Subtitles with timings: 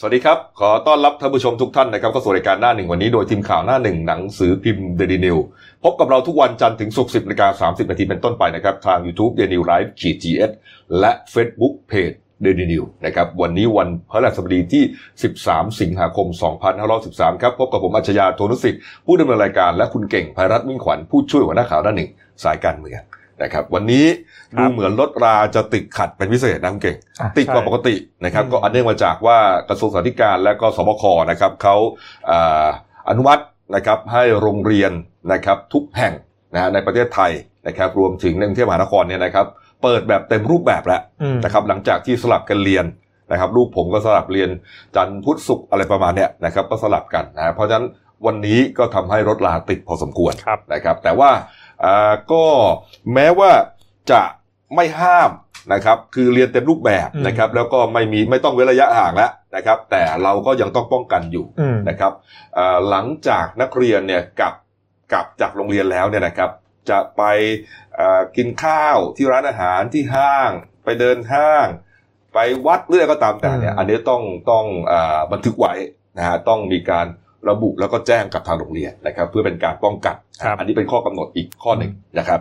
[0.00, 5.36] สวัสดีครับ ขอต้อนรับท่านผู้ชมทุกท่านนะครับเข้าสู่รายการหน้าหนึ่งวันนี้โดยทีมข่าวหน้าหนึ่งหนังสือพิมพ์เดลินิวส์
[5.84, 10.50] พบกับเราทุกวันจันทร์ถึงศุกร์สิบนาฬิกาสามสิบนาทีเป็นต้นไปนะครับ ทาง YouTube เดลินิวส์ไลฟ์จีจีเอส
[11.00, 14.84] และ Facebook Page เดลินิวส์นะครับวันนี้วันพฤหัสบดีที่
[15.30, 16.26] 13 สิงหาคม
[16.84, 22.10] 2513 ครับ พบกับผมอัจฉริยะโทนุสิทธิ์ผู้ดำเนินรายการและคุณเก่งภัยรัตน์มิ่งขวัญผู้ช่วยหัวหน้าข่าวหน้าหนึ่ง
[22.44, 23.00] สายการเมือง
[23.42, 24.04] นะครับวันนี้
[24.58, 27.94] ครัดูเหมือนรถราจะติดขัดเป็นพิเศษนะคุณเก่งอะติดกว่าใช่ปกติ
[28.24, 31.76] นะครับอืมก็อันเนื่องมาจากว่ากระทรวงสาธารณสุขและก็สบคนะครับเขา
[32.30, 32.66] อ่า
[33.08, 33.42] อนุมัติ
[33.74, 34.92] นะครับให้โรงเรียน
[35.32, 36.12] นะครับทุกแห่ง
[36.54, 37.32] นะฮะในประเทศไทย
[37.66, 39.46] นะครับ รวมถึงในกรุงเทพมหานครเนี่ยนะครับ
[39.82, 42.84] เปิดแบบเต็มรูปแบบแล้วอืมนะครับ หลังจากที่สลับกันเรียน
[43.32, 44.50] นะครับ ลูกผมก็สลับเรียน
[44.96, 47.86] จันทร์พุธศุกร์อะไรประมาณเนี้ยนะครับ ก็สลับกันนะฮะเพราะฉะนั้น
[48.26, 51.30] วันนี้ก็ทำให้รถลาติดพอสมควรครับนะครับ แต่ว่า
[51.84, 52.44] อ่าก็
[53.14, 53.50] แม้ว่า
[54.10, 54.22] จะ
[54.74, 55.30] ไม่ห้าม
[55.72, 62.12] นะครับคือเรียนเต็มรูปแบบอืมนะครับแล้วก็ไม่มีไม่ต้องเว้นระยะห่างแล้วนะครับ แต่เราก็ยังต้องป้องกันอยู่อืมนะครับ
[62.58, 64.54] อ่าหลังจากนักเรียนเนี่ยกลับ
[65.12, 66.50] กลับจากโรงเรียนแล้วเนี่ยนะครับ
[66.90, 67.22] จะไป
[67.98, 70.50] อ่ากินข้าวที่ร้านอาหารที่ห้าง
[70.84, 71.66] ไปเดินห้าง
[72.34, 75.74] ไปวัดเรื่อยก็ตามแต่เนี่ยอืมอันนี้ต้องต้องอาบันทึกไว้
[76.18, 77.06] นะฮะต้องมีการ
[77.48, 80.25] ระบุแล้วก็แจ้งกับทางโรงเรียนนะครับ เพื่อเป็นการป้องกันครับ
[80.58, 82.40] อันนี้เป็นข้อกำหนดอีกข้อหนึ่งนะครับ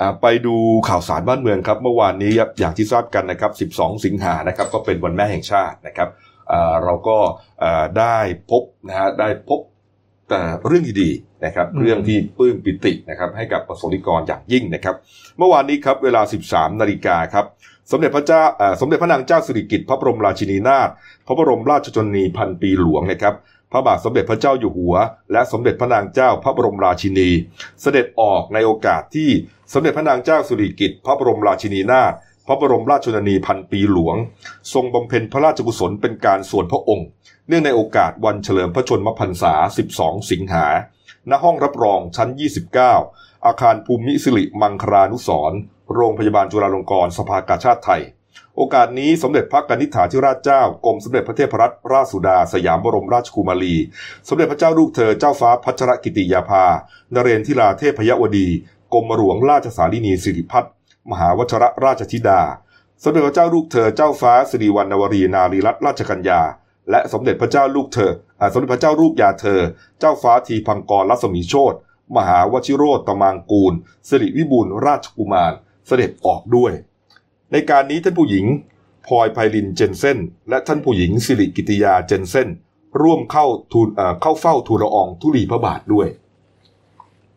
[0.00, 0.54] อ่าไปดู
[0.88, 6.08] ข่าวสารบ้านเมืองครับ เมื่อวานนี้ครับอย่างที่ทราบกันนะครับ 12 สิงหานะครับ ก็เป็นวันแม่แห่งชาตินะครับ
[6.52, 7.18] อ่าเราก็
[7.62, 8.16] อ่าได้
[8.50, 9.60] พบนะฮะได้พบ
[10.30, 14.94] แต่เรื่องดีๆนะครับอืมเรื่องที่ปลื้มปิตินะครับ ให้กับประสบนิกรอย่างยิ่งนะครับ
[15.38, 17.46] เมื่อวานนี้ครับเวลา 13 นาฬิกาครับ
[17.90, 20.88] สมเด็จพระเจ้าเอ่อสมเด็จพระนางเจ้าสิริกิติ์พระบรมราชินีนาถ
[21.26, 23.34] พระบรมราชชนนีพันปีหลวงนะครับ
[23.72, 24.94] พระบาทสมเด็จพระเจ้าอยู่หัว
[25.32, 27.30] และสมเด็จพระนางเจ้าพระบรมราชินี
[27.80, 29.30] เสด็จออกในโอกาสที่
[29.72, 32.12] สมเด็จพระนางเจ้าสิริกิติ์พระบรมราชินีนาถ
[32.46, 34.16] พระบรมราชชนนีพันปีหลวง
[34.72, 37.06] ทรงบำเพ็ญพระราชกุศลเป็นการส่วนพระองค์
[37.48, 39.54] เนื่องในโอกาสวันเฉลิมพระชนมพรรษา
[39.92, 40.66] 12 สิงหา
[41.30, 42.30] ณ ห้องรับรองชั้น
[42.88, 45.60] 29 อาคารภูมิสิริมังคลานุสร์
[45.94, 48.02] โรงพยาบาลจุฬาลงกรณ์สภากาชาติไทย
[48.56, 53.76] โอกาสนี้สมเด็จพระกนิษฐาธิราชเจ้ากรมสมเด็จพระเทพรัตนราชสุดา สยามบรมราชกุมารี
[54.28, 56.64] สมเด็จพระเจ้าลูกเธอเจ้าฟ้าพัชรกิติยาภา
[57.14, 58.48] นเรนทิราเทพยวดี
[58.92, 60.72] กรมหลวงราชสารินีสิริพัฒน์
[61.10, 62.40] มหาวชรราชธิดา
[63.02, 66.40] สมเด็จพระเจ้าลูกเธอเจ้าฟ้าสิริวัณณวรีนารีรัตนราชกัญญา
[66.90, 68.12] และสมเด็จพระเจ้าลูกเธอ
[68.52, 69.60] สมเด็จพระเจ้าลูกยาเธอ
[70.00, 71.74] เจ้าฟ้าทีพังกรรัศมีโชต
[72.16, 73.72] มหาวชิโรตมางกูล
[74.08, 75.52] สิริวิบูลราชกุมาร
[75.86, 76.72] เสด็จออกด้วย
[77.52, 78.44] ในการนี้ท่านผู้หญิง
[79.06, 80.18] พลอยไพลินเจนเซน
[80.48, 82.48] และท่านผู้หญิงสิริกิติยาเจนเซน
[83.02, 86.08] ร่วมเข้าทูลเอ่อเข้าเฝ้าทูลละอองธุลีพระบาทด้วย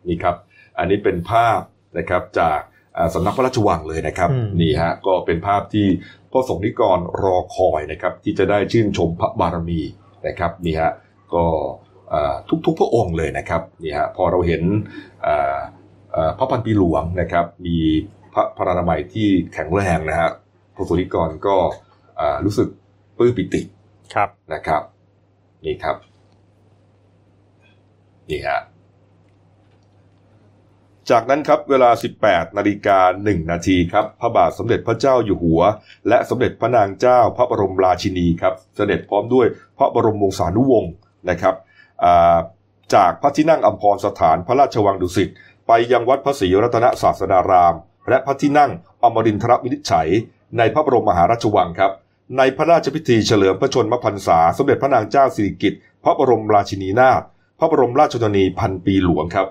[0.08, 0.36] นี่ครับ
[0.78, 1.60] อันนี้เป็นภาพ
[1.98, 2.58] นะครับจาก
[2.96, 5.86] อ่าสำนักพระราชวังเลยนะครับอืมนี่ฮะก็เป็นภาพที่
[6.32, 9.80] พระสงฆ์นิกรรอคอยนะครับ ที่จะได้ชื่นชมพระบารมี
[10.26, 10.90] นะครับนี่ฮะ
[11.34, 11.44] ก็
[12.12, 12.34] อ่า
[12.66, 14.62] ทุกๆพระองค์เลยนะครับนี่ฮะพอเราเห็น
[15.26, 15.56] อ่า
[16.14, 17.78] อ่าพระพันปีหลวงนะครับ มี
[18.36, 20.30] พระพรานามัยที่แข็งแรงนะฮะ
[20.74, 21.56] พระสงฆ์นิกรก็
[22.20, 22.68] อ่ารู้สึก
[23.16, 23.62] ปลื้มปิติ
[24.14, 24.82] ครับนะครับ
[25.64, 25.96] นี่ครับ
[28.30, 28.60] นี่ฮะ
[31.10, 31.90] จากนั้นครับเวลา
[32.22, 35.62] 18 นาฬิกา 1 นาทีครับ พระบาทสมเด็จพระเจ้าอยู่หัว
[36.08, 39.46] และสมเด็จพระนางเจ้าพระบรมราชินีครับ เสด็จพร้อมด้วย
[39.78, 40.92] พระบรมวงศานุวงศ์
[41.30, 41.54] นะครับ
[42.04, 42.36] อ่า
[42.94, 45.30] จากพระที่นั่งอัมพรสถานพระราชวังดุสิต
[45.66, 47.74] ไปยังวัดพระศรีรัตนศาสดาราม
[48.08, 48.70] และพระที่นั่ง
[49.02, 50.08] อมรินทรวินิจฉัย
[50.58, 51.92] ในพระบรมมหาราชวังครับ
[52.38, 57.22] ในพระราชพิธีเฉลิมพระชนมพรรษา สมเด็จพระนางเจ้าสิริกิติ์พระบรมราชินีนาถ
[57.58, 59.48] พระบรมราชชนนีพันปีหลวงครับ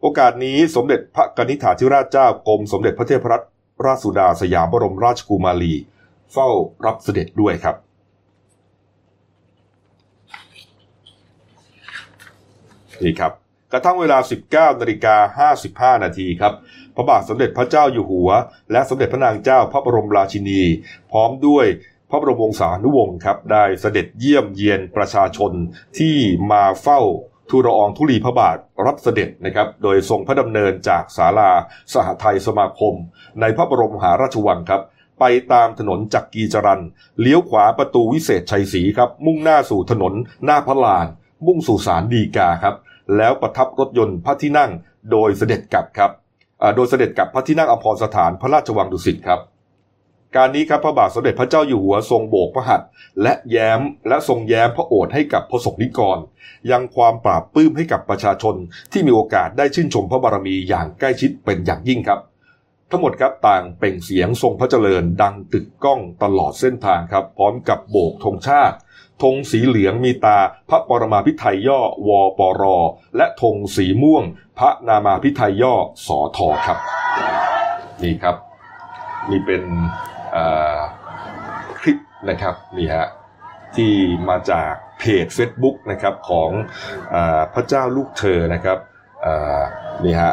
[0.00, 3.46] โอกาสนี้สมเด็จพระกนิษฐาธิราชเจ้ากรมสมเด็จพระเทพรัตน
[3.84, 5.74] ราชสุดาสยามบรมราชกุมารี
[6.32, 6.48] เฝ้า
[6.86, 7.76] รับเสด็จด้วยครับ
[13.02, 13.32] นี่ครับ
[13.72, 14.18] กระทั่งเวลา
[14.48, 15.48] 19นาฬิกา
[15.96, 16.52] 55นาทีครับ
[16.96, 18.30] พระบาทสมเด็จพระเจ้าอยู่หัว
[18.72, 20.62] และสมเด็จพระนางเจ้าพระบรมราชินี
[21.12, 21.66] พร้อมด้วย
[22.10, 25.52] พระบรมวงศานุวงศ์ครับได้เสด็จเยี่ยมเยียนประชาชน
[25.98, 26.16] ที่
[26.50, 27.00] มาเฝ้า
[27.50, 28.56] ทูลละอองธุลีพระบาท
[28.86, 31.50] รับเสด็จนะครับ โดยทรงพระดำเนินจากศาลา
[31.92, 32.94] สหไทยสมาคม
[33.40, 34.82] ในพระบรมหาราชวังครับ
[35.20, 36.82] ไปตามถนนจักรีจรัน
[37.20, 41.06] เลี้ยวขวาประตูวิเศษชัยศรีครับ มุ่งหน้าสู่ถนนหน้าพระลาน
[41.46, 42.76] มุ่งสู่ศาลฎีกาครับ
[43.16, 44.70] แล้วประทับรถยนต์พระที่นั่ง
[45.10, 46.10] โดยเสด็จกลับครับ
[46.74, 49.40] โดยเสด็จกลับพระที่นั่งอภรสถานพระราชวังดุสิตครับ
[50.36, 52.88] การนี้ครับพระบาทสมเด็จพระเจ้าอยู่หัวทรงโบกพระหัตถ์
[53.22, 56.18] และแย้มและทรงแย้มพระโอษฐ์ให้กับพระสงฆ์นิกร
[56.70, 58.54] ยังความปราบปลื้มให้กับประชาชน
[58.92, 62.20] ที่มีโอกาสได้ชื่นชมพระบารมีอย่างใกล้ชิดเป็นอย่างยิ่งครับ
[62.90, 68.76] ทั้งหมดครับต่างเป่งเสียงทรงพระเจริญดังตึกก้องตลอดเส้นทางครับ พร้อมกับโบกธงชาติ
[69.22, 70.38] ธงสีเหลืองมีตา
[70.70, 72.62] พระปรมาพิไทยย่อวปร
[73.16, 74.24] และธงสีม่วง
[74.58, 75.74] พระนามาพิไทยย่อ
[76.06, 76.78] สอทอครับ
[78.02, 78.36] นี่ครับ
[79.30, 79.62] นี่เป็น
[81.80, 81.98] คลิป
[82.28, 83.06] นะครับนี่ฮะ
[83.76, 83.92] ที่
[84.28, 86.50] มาจากเพจ Facebook นะครับของ
[87.14, 87.16] อ
[87.54, 88.78] พระเจ้าลูกเธอนะครับ
[90.04, 90.32] นี่ฮะ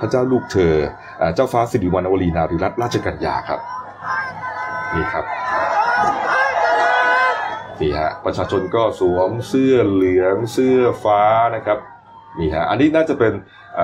[0.00, 0.74] พระเจ้าลูกเธอ
[1.34, 3.60] เจ้าฟ้าสิริวัณวรีนารีรัตนราชกัญญาครับ
[4.94, 5.26] นี่ครับ
[7.80, 11.22] นี่ฮะประชาชนก็สวมเสื้อเหลืองเสื้อฟ้า
[11.56, 11.78] นะครับ
[12.38, 13.32] นี่ฮะอันนี้น่าจะเป็น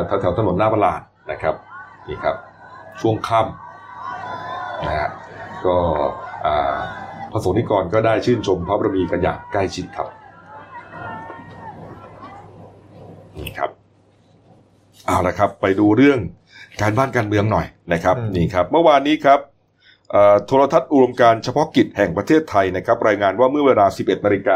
[0.06, 1.00] แถวแถวถนนหน้าประหลาด
[1.30, 1.54] นะครับ
[2.08, 2.36] นี่ครับ
[3.00, 5.08] ช่วงค่ำนะฮะ
[5.66, 5.76] ก็
[7.32, 10.08] พระสงฆ์นิกรก็ได้ชื่นชมพระบรมีกันอย่างใกล้ชิดครับ
[13.38, 13.70] นี่ครับ
[15.06, 16.18] เอาละครับไปดูเรื่อง
[16.80, 19.40] การบ้านการเมืองหน่อยนะครับนี่ครับ เมื่อวานนี้ครับ
[20.46, 24.48] โทรทัศน์อุดมการเฉพาะกิจแห่งประเทศไทยนะครับรายงานว่าเมื่อเวลา 11นาฬิก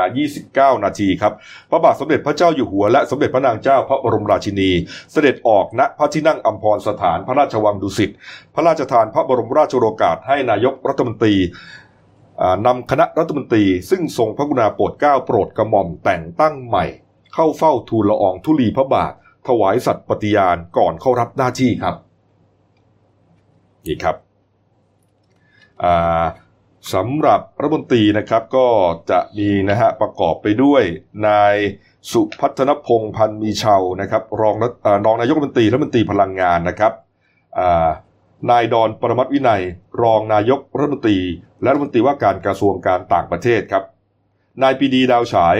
[0.65, 1.33] า29 นาทีครับ
[1.71, 4.71] พระบาทสมเด็จพระเจ้าอยู่หัวและสมเด็จพระนางเจ้าพระบรมราชินี
[5.13, 8.11] เสด็จออกณพระที่นั่งอัมพรสถานพระราชวังดุสิต
[8.55, 11.35] พระราชทานพระบรมราชโองการให้นายกรัฐมนตรี
[12.67, 16.85] นำคณะรัฐมนตรี ซึ่งทรงพระกรุณาโปรดเกล้าโปรดกระหม่อมแต่งตั้งใหม่
[17.35, 19.13] เข้าเฝ้าทูลละอองธุลีพระบาท
[19.49, 21.97] ถวายสัตย์ปฏิญาณก่อนเข้ารับหน้าที่ครับ
[23.87, 24.32] นี่ครับ
[26.93, 28.67] สำหรับรัฐมนตรีนะครับก็
[29.11, 30.83] จะมีนะฮะประกอบไปด้วย
[31.27, 31.55] นาย
[32.13, 34.55] สุพัฒนพงศ์พันมีเชานะครับรอง
[35.05, 36.93] รองนายกรัฐมนตรีรัฐมนตรีพลังงานนะครับ
[38.51, 39.63] นายดอนปรมัตวินัย
[40.03, 41.19] รองนายกรัฐมนตรี
[41.63, 43.85] และรัฐมนตรีว่าการกระทรวงการต่างประเทศครับ
[44.63, 45.57] นายปีดีดาวฉาย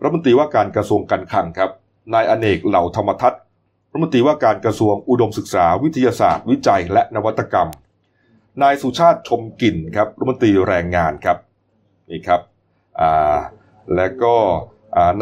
[0.00, 1.70] รัฐมนตรีว่าการกระทรวงการคลังครับ
[2.14, 3.40] นายอเนกเหล่าธรรมทัศน์
[3.90, 7.68] รัฐมนตรีว่าการกระทรวงอุดมศึกษาวิทยาศาสตร์ วิจัยและนวัตกรรม
[8.62, 11.38] นายสุชาติชมกลิ่นครับรัฐมนตรีแรงงานครับ
[12.10, 12.40] นี่ครับ
[13.94, 14.34] และก็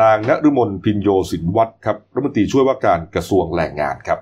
[0.02, 4.20] นางณฤมลพินโยสินวัตรครับรัฐมนตรีช่วยว่าการกระทรวงแรงงานครับ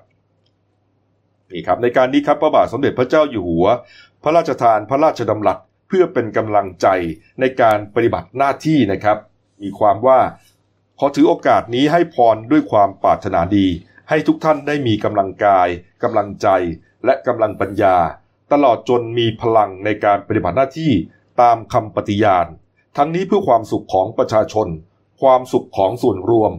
[1.53, 3.67] นี่ครับในการนี้ครับพระบาทสมเด็จพระเจ้าอยู่หัว
[4.23, 6.87] พระราชทานพระราชดำรัสเพื่อเป็นกำลังใจ
[7.41, 9.19] ในการปฏิบัติหน้าที่นะครับ
[9.63, 10.21] มีความว่า
[10.99, 13.67] ขอถือโอกาสนี้ให้พรด้วยความปรารถนาดี
[14.09, 15.69] ให้ทุกท่านได้มีกำลังกาย
[16.03, 16.49] กำลังใจ
[17.05, 17.97] และกำลังปัญญา
[18.53, 20.93] ตลอดจนมีพลังในการปฏิบัติหน้าที่
[21.41, 22.47] ตามคำปฏิญาณ
[22.97, 24.69] ทั้งนี้เพื่อความสุขของประชาชน
[25.23, 26.53] ความสุขของส่วนรวม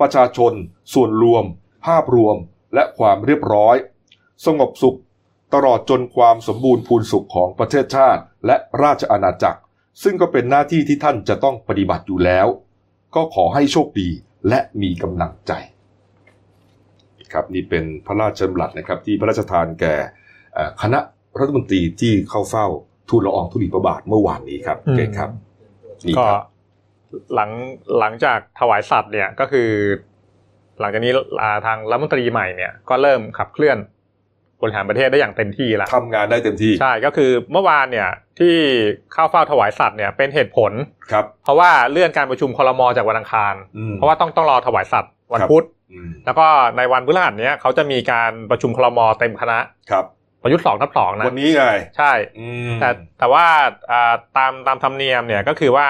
[0.00, 0.52] ประชาชน
[0.94, 1.44] ส่วนรวม
[1.86, 2.36] ภาพรวม
[2.74, 3.76] และความเรียบร้อย
[4.46, 4.98] สงบสุข
[5.54, 9.60] ตลอดจนความสมบูรณ์พูนสุขของประเทศชาติ และราชอาณาจักร
[10.02, 12.46] ซึ่งก็เป็นหน้าที่ที่ท่านจะต้องปฏิบัติอยู่แล้ว
[13.14, 14.08] ก็ขอให้โชคดี
[14.48, 15.52] และมีกำลังใจ
[17.32, 19.94] ครับนี่เป็นพระราชดำรัสนะครับที่พระราชทานแก่
[20.82, 21.00] คณะ
[21.40, 22.66] รัฐมนตรีที่เข้าเฝ้า
[23.08, 25.30] ทูลละอองธุลีพระบาทเมื่อวานนี้ครับเกศครับ
[26.18, 26.26] ก็
[27.34, 27.50] หลัง
[27.98, 29.68] หลังจากถวายสัตว์เนี่ยก็คือ
[30.80, 31.12] หลังจากนี้
[31.66, 33.78] ทางรัฐมนตรีใหม่เนี่ย ก็เริ่มขับเคลื่อน
[34.62, 38.08] บริหารประเทศได้อย่างเต็มที่แล้วทำงานได้เต็มที่ใช่ก็คือเมื่อวานเนี่ย
[38.38, 38.54] ที่
[39.12, 40.72] เข้าเฝ้าถวายสัตว์เนี่ยเป็นเหตุผล
[41.12, 43.54] ครับ เพราะว่าเลื่อนการประชุมคลมจากวันอังคาร
[43.94, 45.64] เพราะว่าต้องต้องรอถวายสัตว์วันพุธ
[46.24, 46.46] แล้วก็
[46.76, 49.58] ในวันพฤหัสเนี้ยเขาจะมีการประชุมคลมเต็มคณะ
[49.90, 50.04] ครับ
[50.42, 51.64] ประยุทธ์สองทับสองนะวันนี้ไง
[51.96, 52.12] ใช่
[52.80, 52.88] แต่
[53.18, 53.46] แต่ว่า
[54.36, 55.86] ตามตามธรรมเนียมเนี่ยก็คือว่า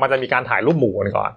[0.00, 1.30] มันจะมีการถ่ายรูปหมู่กันก่อน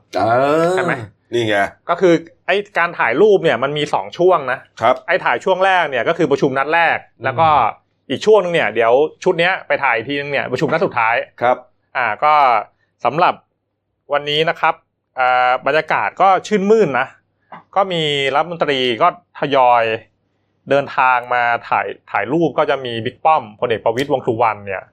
[0.74, 0.94] ใช่ไหม
[1.34, 1.58] นี่ไง
[1.90, 2.14] ก็คือ
[2.48, 7.48] ไอ้การถ่ายรูปเนี่ยมันมีสองช่วงนะครับไอ้ถ่ายช่วงแรกเนี่ยก็คือประชุมนัดแรก แล้วก็
[8.10, 8.94] อีกช่วงนึงเนี่ยเดี๋ยว
[9.24, 11.58] ชุดเนี้ยไปถ่ายทีนึงเนี่ยประชุมนัดสุดท้ายครับ
[11.98, 12.34] อ่าก็
[13.06, 13.34] สำหรับ
[14.14, 14.76] วันนี้นะครับ
[15.20, 17.08] อ่าบรรยากาศก็ชื่นมื่นนะ
[17.76, 18.04] ก็มี
[18.36, 19.08] รัฐมนตรีก็
[19.40, 19.84] ทยอย
[20.70, 24.84] เดินทางมาถ่ายถ่ายรูปก็จะมีบิ๊กป้อมพลเอกประวิตยวงสุวรรณเนี่ย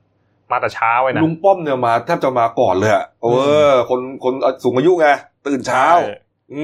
[0.51, 3.27] มาแต่เช้าไว้นะลุงป้อมเนี่ยมาแทบจะมาก่อนเลยอะเอ
[3.69, 4.33] อ คนคน
[4.65, 5.09] สูงอายุไง
[5.47, 5.85] ตื่นเช้า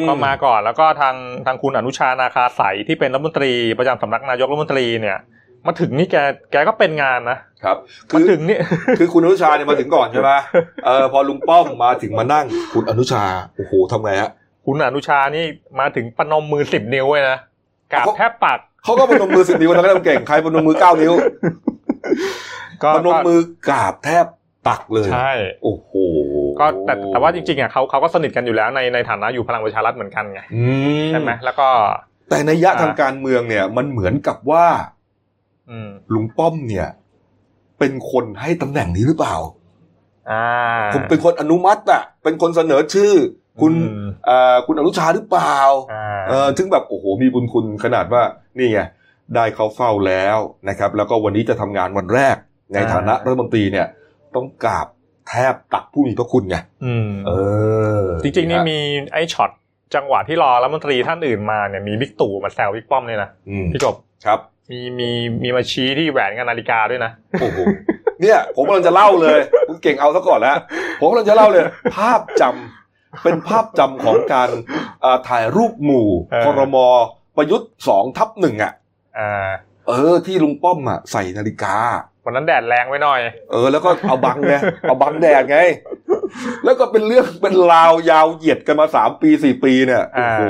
[0.09, 1.15] ก็มาก่อนแล้วก็ทาง
[1.47, 5.19] ทางคุณอนุชานาคาใสที่เป็นรัฐมนตรีประจำสำนักนายกรัฐมนตรีเนี่ย
[5.67, 6.17] มาถึงนี่แก
[6.53, 7.77] แกก็เป็นงานนะครับ
[8.11, 8.59] คือถึงนี่
[8.99, 10.31] คือคุณอนุชาเนี่ยมาถึงก่อนใช่ไหม
[10.87, 13.25] เออพอลุงป้อมมาถึงมานั่ง คุณอนุชา
[13.57, 14.31] โอ้โหทำไงฮะ
[14.67, 15.45] คุณอนุชานี่
[15.81, 17.39] มาถึงปนมมือสิบนิ้วเลยนะ
[17.93, 21.15] กราบแทบปัก เขาก็พนมมือสิบนิ้วทำให้เราเก่งใครพนมมือเก้านิ้ว
[22.97, 24.27] พนมมือกราบแทบ
[24.69, 25.93] ตักเลยใช่โอ้โห
[26.61, 30.41] ก็แต่แต่ว่าจริงๆอะเขาเขาก็สนิทกันอยู่แล้วในในฐานะอยู่พลังประชารัฐเหมือนกันไง
[31.09, 31.69] ใช่ไหมแล้วก็
[32.31, 34.67] แต่ในยะทางการเมืองเนี่ย มันเหมือนกับว่า
[36.15, 36.89] ลุงป้อมเนี่ย
[37.79, 39.37] เป็นคนให้ตำแหน่งนี้หรือเปล่า
[40.31, 40.47] อ่า
[40.95, 43.13] ผมเป็นคนอนุมัติอะ เป็นคนเสนอชื่อ
[43.61, 43.73] คุณ
[44.67, 45.57] คุณอนุชาหรือเปล่า
[46.29, 48.23] เออถึงแบบโอ้โหมีบุญคุณขนาดว่า
[48.59, 48.81] นี่ไง
[49.35, 52.37] ได้เข้าเฝ้าแล้วนะครับ แล้วก็วันนี้จะทำงานวันแรก
[52.75, 53.87] ในฐานะรัฐมนตรีเนี่ย
[54.35, 54.87] ต้องกราบ
[55.29, 57.31] แทบตักผู้มีพระคุณไงอืมเอ
[58.03, 58.79] อ จริงๆนี่มี
[59.13, 59.51] ไอ้ช็อต
[59.95, 63.97] จังหวะที่รอรัฐมนตรีท่านอื่นมาเนี่ยมีบิ๊กตู่มาแซวบิ๊กป้อมเนี่ยนะอืมพี่กบ
[64.27, 64.39] ครับ
[64.71, 65.11] มีมี
[65.43, 67.11] มีมาชี้ที่แหวนกับนาฬิกาด้วยนะ
[67.41, 67.59] โอ้โห
[68.23, 70.57] เนี่ยผมกำลังจะเล่าเลยคุณเก่งเอาซะก่อนแล้ว
[71.01, 71.65] ผมกำลังจะเล่าเลย
[71.97, 74.49] ภาพจำเป็นภาพจำของการ
[75.05, 76.77] อ่าถ่ายรูปหมู่เออครม
[77.37, 78.73] ประยุทธ์สองทับหนึ่งอะ
[79.19, 79.49] อ่า
[79.89, 81.77] เออ ที่ลุงป้อมอะใส่นาฬิกา
[82.25, 85.59] วันนั้นแดดแรงไว้หน่อย เออแล้วก็เอาบังไงเอาบังแดดไง
[86.65, 90.43] แล้วก็เป็นเรื่องเป็นราวยาวเหยียดกันมาสามปีสี่ปีเนี่ยโอ้อ่าโห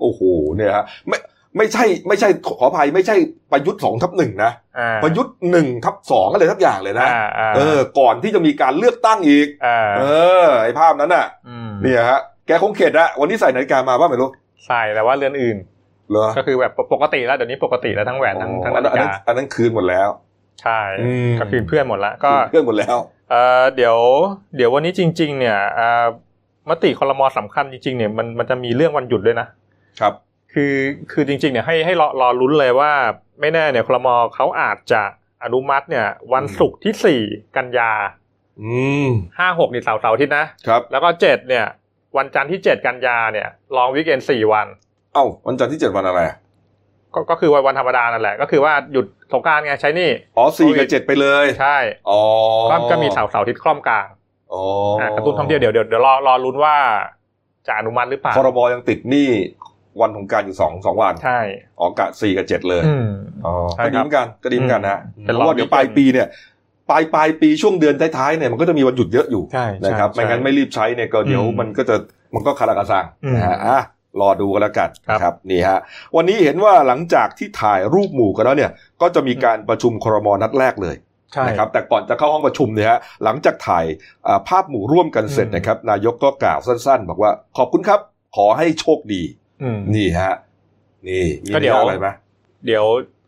[0.00, 0.20] โอ้โห
[0.56, 1.18] เนี่ยฮะไม่
[1.56, 3.16] ไม่ใช่ไม่ใช่ขออภัยไม่ใช่
[3.52, 10.02] ประยุทธ์สองทับหนึ่งนะอ่าประยุทธ์หนึ่งทับสองอะไรทักอย่างเลยนะอ่าอ่าเออ ก่อนที่จะมีการเลือกตั้งอีกอ่าเอ
[10.44, 11.26] อ ไอภาพนั้นน่ะ
[11.68, 14.30] มเนี่ยฮะแกคงเข็ดอะวันนี้ใส่นาฬิกามาบ้างไม่รู้
[14.66, 15.56] ใช่แต่ว่าเรือนอื่น
[16.10, 20.08] เหรอก็คือแบบปกติแล้วเดี๋ยวนี้ปกติแล้วทั้งแหวนทั้งทั้งอันาฬิอันั้นกาอันนั้นคืนหมดแล้ว
[20.62, 22.96] ใช่อืมก็คืนเพื่อนหมดละก็คืนเพื่อนหมดแล้ว
[23.30, 23.96] เอ่อเดี๋ยว
[24.56, 26.04] เดี๋ยววันนี้จริง ๆ เนี่ยอ่า
[26.68, 29.46] มติคอรมอสำคัญจริงๆเนี่ยมันมันจะมีเรื่องวันหยุดด้วยนะ
[30.00, 30.14] ครับ
[30.52, 30.74] คือ
[31.12, 32.92] คือจริงๆเนี่ยให้ให้รอรอลุ้นเลยว่า
[33.40, 35.02] ไม่แน่เนี่ยคลมอเขาอาจจะ
[35.44, 37.20] อนุมัติเนี่ย วันศุกร์ที่สี่
[37.56, 37.92] กันยา
[38.62, 38.74] อื
[39.06, 41.66] มห้าหกนี่เสาร์เสาร์อาทิตย์นะครับ แล้วก็เจ็ดเนี่ย
[42.16, 44.66] วันจันทร์ที่เจ็ดกันยาเนี่ยลองวิกเอนสี่วัน
[45.14, 46.36] เอ้าวันจันทร์ที่เจ็ดวันอะไรอะ
[47.14, 51.78] ก็ก็คือวันวันธรรมดานั่นแหละ ก็คือว่าหยุดสงกรารไงใช้หนี่อ๋อสี่กับเจ็ดไปเลยใช่
[52.10, 52.20] อ๋อ
[52.70, 54.06] ก็ก็มีเสาร์เสาร์อาทิตย์คล่อมกลาง
[54.52, 54.62] อ๋อ
[55.00, 56.76] อ่ากระตุ้นท่องเที่ยวเดี๋ยวเดี๋ยวเดี๋ยวรอรอลุ้นว่า
[57.66, 59.28] จะอนุมัติหรือเปล่าคอรมอยังติดหนี้
[60.00, 61.40] วันของกรารอยู่สองสองวันใช่
[61.80, 63.08] อ๋อกะสี่กับเจ็ดเลยอืม
[63.46, 66.26] อ๋อใช่ก็ดีครับเหมือนกันก็ดีเหมือนกันนะอืมเพเป็นราะว่ารอบเดี๋ยววีคปลายปีเนี่ย
[66.90, 71.96] ปลายปลายปีช่วงเดือนท้ายๆเนี่ยมันก็จะมีวันหยุดเยอะอยู่ใช่นะครับใช่ไม่งั้นไม่รีบใช้เนี่ยก็เดี๋ยวอืมมันก็จะ
[72.34, 73.78] มันก็คาราคาซังอืมนะฮะอะ
[74.20, 75.78] รอดูกันแล้วกันครับนะครับนี่ฮะ
[76.16, 78.70] วันนี้เห็นว่าหลังจากที่ถ่ายรูปหมู่กันแล้วเนี่ย
[79.02, 80.96] ก็จะมีการประชุมครมนัดแรกเลย
[81.32, 83.84] ใช่นะครับแต่ก่อนจะเข้าห้องประชุมเนี่ยฮะหลังจากถ่าย
[84.26, 88.00] อ่าภาพหมู่ร่วมกันเสร็จอืมนะครับ นายกก็กล่าวสั้น ๆ บอกว่าขอบคุณครับ
[88.36, 89.22] ขอให้โชคดี
[89.62, 90.34] อืมนี่ฮะ
[91.08, 92.08] นี่มีก็เดี๋ยวอะไรไหม
[92.66, 92.84] เดี๋ยว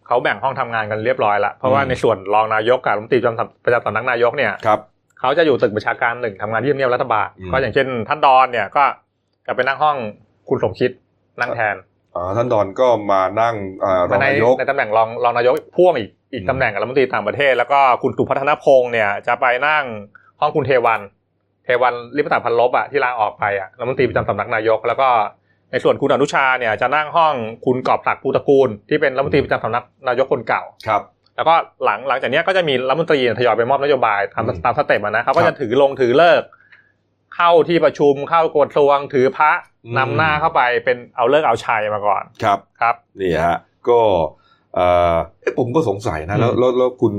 [0.07, 4.81] เขาแบ่งห้องทำงานกันเรียบร้อยละเพราะว่าอืมในส่วนรองนายกกับรัฐมนตรีประจำประจำสำนักนายกเนี่ยครับ
[5.21, 8.85] เขาจะอยู่ตึกประชาการหนึ่งทำงานที่ทำเนียบรัฐบาลอืมก็อย่างเช่นท่านดอนเนี่ยก็
[9.47, 9.97] จะไปนั่งห้อง
[10.49, 10.91] คุณสมคิด
[11.41, 11.77] นั่งแทน
[12.15, 19.85] อ่าท่านดอนก็มานั่งอ่ารองในนายกในตำแหน่งรองรองนายกพ่วงอีกอีกอืมตำแหน่งกับรัฐมนตรีต่างประเทศ แล้วก็คุณสุพัฒนพงศ์เนี่ย จะไปนั่ง
[20.41, 21.01] ห้องคุณเทวัน
[21.65, 25.09] เทวันริปตาพันลบอะที่ลาออกไปอะรัฐมนตรีประจำสำนักนายก แล้วก็
[25.73, 27.35] ในส่วนคุณอนุชาเนี่ยจะนั่งห้อง
[27.65, 31.03] คุณกอบศักดิ์ภูตระกูล ที่เป็นรัฐมนตรีประจำสำนักนายกคนเก่าครับ
[31.37, 36.43] แล้วก็หลังหลังจากเนี้ยก็จะมีรัฐมนตรีทยอยไปมอบนโยบายตามอืมตามสเต็ปอะนะเขาก็ครัจะบถือลงถือเลิก
[37.37, 43.59] เข้าที่ประชุมเข้ากระทรวงถือพระอืม นำหน้าเข้าไปเป็นเอาเลิกเอาชัยมาก่อนครับครับนี่ฮะ
[43.89, 44.01] ก็
[44.75, 47.15] เอ่อเอ๊ะผมก็สงสัยนะแล้วอืมแล้วแล้วคุณ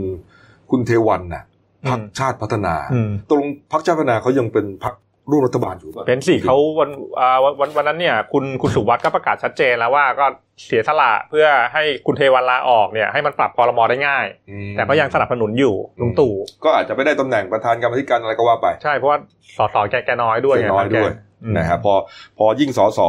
[0.71, 1.43] คุณเทวันน่ะ
[1.83, 4.93] อืมพักชาติพัฒนาอืมตกลงพักชาติพัฒนาเขายังเป็นพัก
[5.31, 6.89] ร่วมรัฐบาลอยู่ป่ะเป็นสิเขาวัน
[7.19, 10.25] อ่าวันวันวันนั้นเนี่ยคุณคุณสุวัสด์ก็ประกาศชัดเจนแล้วว่าก็
[10.65, 19.19] เสียสละเพื่อให้คุณเทวันลาออกเนี่ยให้มันปรับคอรมอได้ง่ายอืมแต่ก็ยังสนับสนุนอยู่ลุงตู่ก็อาจจะไม่ได้ตำแหน่งประธานกรรมธิการอะไรก็ว่าไป ใช่เพราะว่า
[19.57, 21.11] สสแกแกน้อยด้วยแกน้อยด้วย
[21.43, 21.93] อืมนะครับพอ
[22.37, 22.99] พอยิ่งสส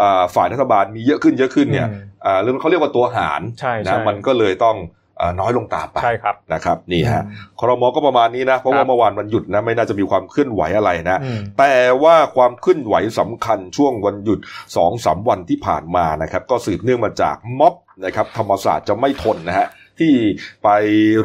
[0.00, 4.95] อ่าฝ่ายรัฐบาลมีเยอะขึ้นเยอะขึ้นเนี่ยอืมอ่าเรื่องเขาเรียกว่าตัวหารใช่ใช่นะมันก็เลยต้องอ่า
[5.40, 19.68] น้อยลงตามไปใช่ครับนะครับนี่ฮะอืมครมก็ประมาณนี้นะ เพราะครัว่าบเมื่อวานวันหยุดนะไม่น่าจะมีความเคลื่อนไหวอะไรนะอืมแต่ว่าความเคลื่อนไหวสำคัญช่วงวันหยุด2อสวันที่ผ่านมานะครับ ก็สืบเนื่องมาจากม็อบนะครับธรรมศาสตร์จะไม่ทนนะฮะ
[20.00, 20.14] ที่
[20.64, 20.68] ไป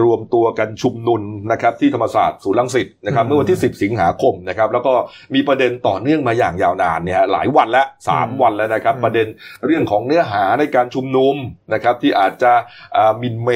[0.04, 4.94] รวมตัวกันชุมนุมนะครับที่ธรรมศาสตร์ศูนย์รังสิตนะครับอืมเมื่อวันที่ 10 สิงหาคมนะครับแล้วก็
[5.34, 9.28] มีประเด็นต่อเนื่องมาอย่างยาวนานเนี่ยฮะหลายวันแล้วสามอืมวันแล้วนะครับอืมประเด็น
[9.66, 11.36] เรื่องของเนื้อหาในการชุมนุม
[11.74, 12.54] นะครับที่อาจจะ
[12.96, 13.50] อ่าหมินเม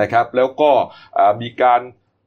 [0.00, 0.70] นะครับแล้วก็
[1.18, 1.80] อ่ามีการ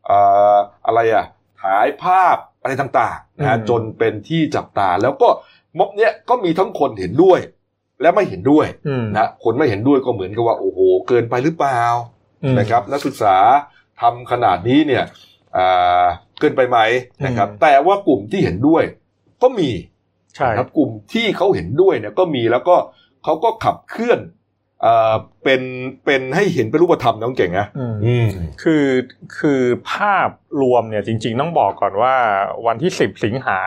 [0.10, 1.26] อ่าอะไรอะ
[1.62, 5.30] ถ่ายภาพอะไรต่างๆนะฮะอืมจนเป็นที่จับตาแล้วก็
[5.78, 7.40] ม็อบเนี้ยก็มีทั้งคนเห็นด้วย
[8.02, 11.82] และไม่เห็นด้วยอืมนะคนไม่เห็นด้วยก็เหมือนกับว่าโอ้โหเกินไปหรือเปล่า
[12.44, 13.36] อืมนะครับนักศึกษา
[14.02, 15.04] ทำขนาดนี้เนี่ย
[15.58, 16.04] อ่า
[16.40, 16.80] เกินไปไหม
[17.26, 18.84] นะครับอืมแต่ว่ากลุ่มที่เห็นด้วย
[19.42, 19.70] ก็มี
[20.36, 22.76] ใช่นะครับกลุ่มที่เขาเห็นด้วยเนี่ยก็มีแล้วก็
[23.24, 24.20] เขาก็ขับเคลื่อน
[24.86, 25.62] อ่าเป็น
[26.06, 28.28] เป็นให้เห็นเป็นรูปธรรมน้องเก่งนะอืมอืม
[28.64, 28.86] คือ
[29.40, 30.30] คือภาพ
[30.62, 32.16] รวมเนี่ยจริง ๆ ต้องบอกก่อนว่า
[32.66, 33.60] วันที่สิบสิงหา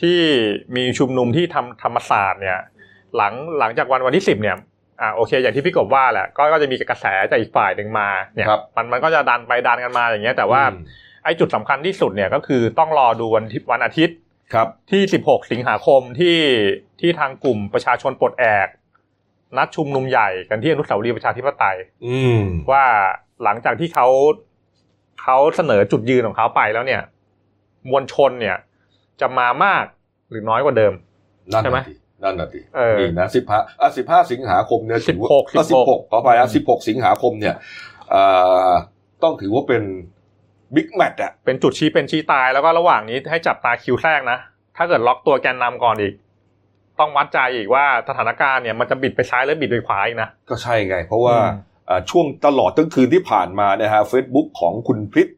[0.00, 0.20] ที่
[0.76, 2.58] มีชุมนุมที่ทำธรรมศาสตร์เนี่ย
[3.16, 4.56] หลังหลังจากวันวันที่สิบเนี่ย
[5.00, 10.82] อ่าโอเค อย่างที่พี่กบว่าแหละก็ก็จะมีกระแสจากอีกฝ่ายหนึ่งมาเนี่ยครับมันมันก็จะดันไปดันกันมาอย่างเงี้ย แต่ว่าอืม
[11.24, 14.16] ไอ้จุดสำคัญที่สุดเนี่ยก็คือต้องรอดูวันที่วันอาทิตย์
[14.54, 16.38] ครับ ที่ 16 สิงหาคมที่
[17.00, 18.68] ที่ทางกลุ่มประชาชนปลดแอก
[19.56, 22.84] นัดชุมนุมใหญ่กันที่อนุสาวรีย์ประชาธิปไตย อืมว่า
[23.44, 24.06] หลังจากที่เขา
[25.22, 27.02] เขาเสนอจุดยืนของเขาไปแล้วเนี่ย
[27.90, 28.56] มวลชนเนี่ย
[29.20, 29.84] จะมามาก
[30.30, 30.92] หรือน้อยกว่าเดิม
[31.52, 31.78] นั่นใช่ไหม
[32.22, 37.54] น่ะดินั่นน่ะดิเออ นี่นะสิบห้าอะสิบห้าสิงหาคมเนี่ยถือว่า16ก็สิบหกขอไปอะอืมสิบหกสิงหาคมเนี่ย
[38.10, 38.22] เอ่
[38.68, 38.70] อ
[39.22, 39.82] ต้องถือว่าเป็น
[40.74, 44.38] บิ๊กแมตช์อะเป็นจุดชี้เป็นชี้ตายแล้วก็ระหว่างนี้ให้จับตาคิวแรกนะ
[44.76, 46.14] ถ้าเกิดล็อกตัวแกนนำก่อนอีก
[47.00, 51.52] ต้องวัดใจอีกว่าสถานการณ์เนี่ยมันจะบิดไปซ้ายหรือบิดไปขวาอีกนะ ก็ใช่ไง เพราะว่าอืม
[51.88, 55.28] อ่าช่วงตลอดทั้งคืนที่ผ่านมานะฮะเฟซบุ๊กของคุณพริษ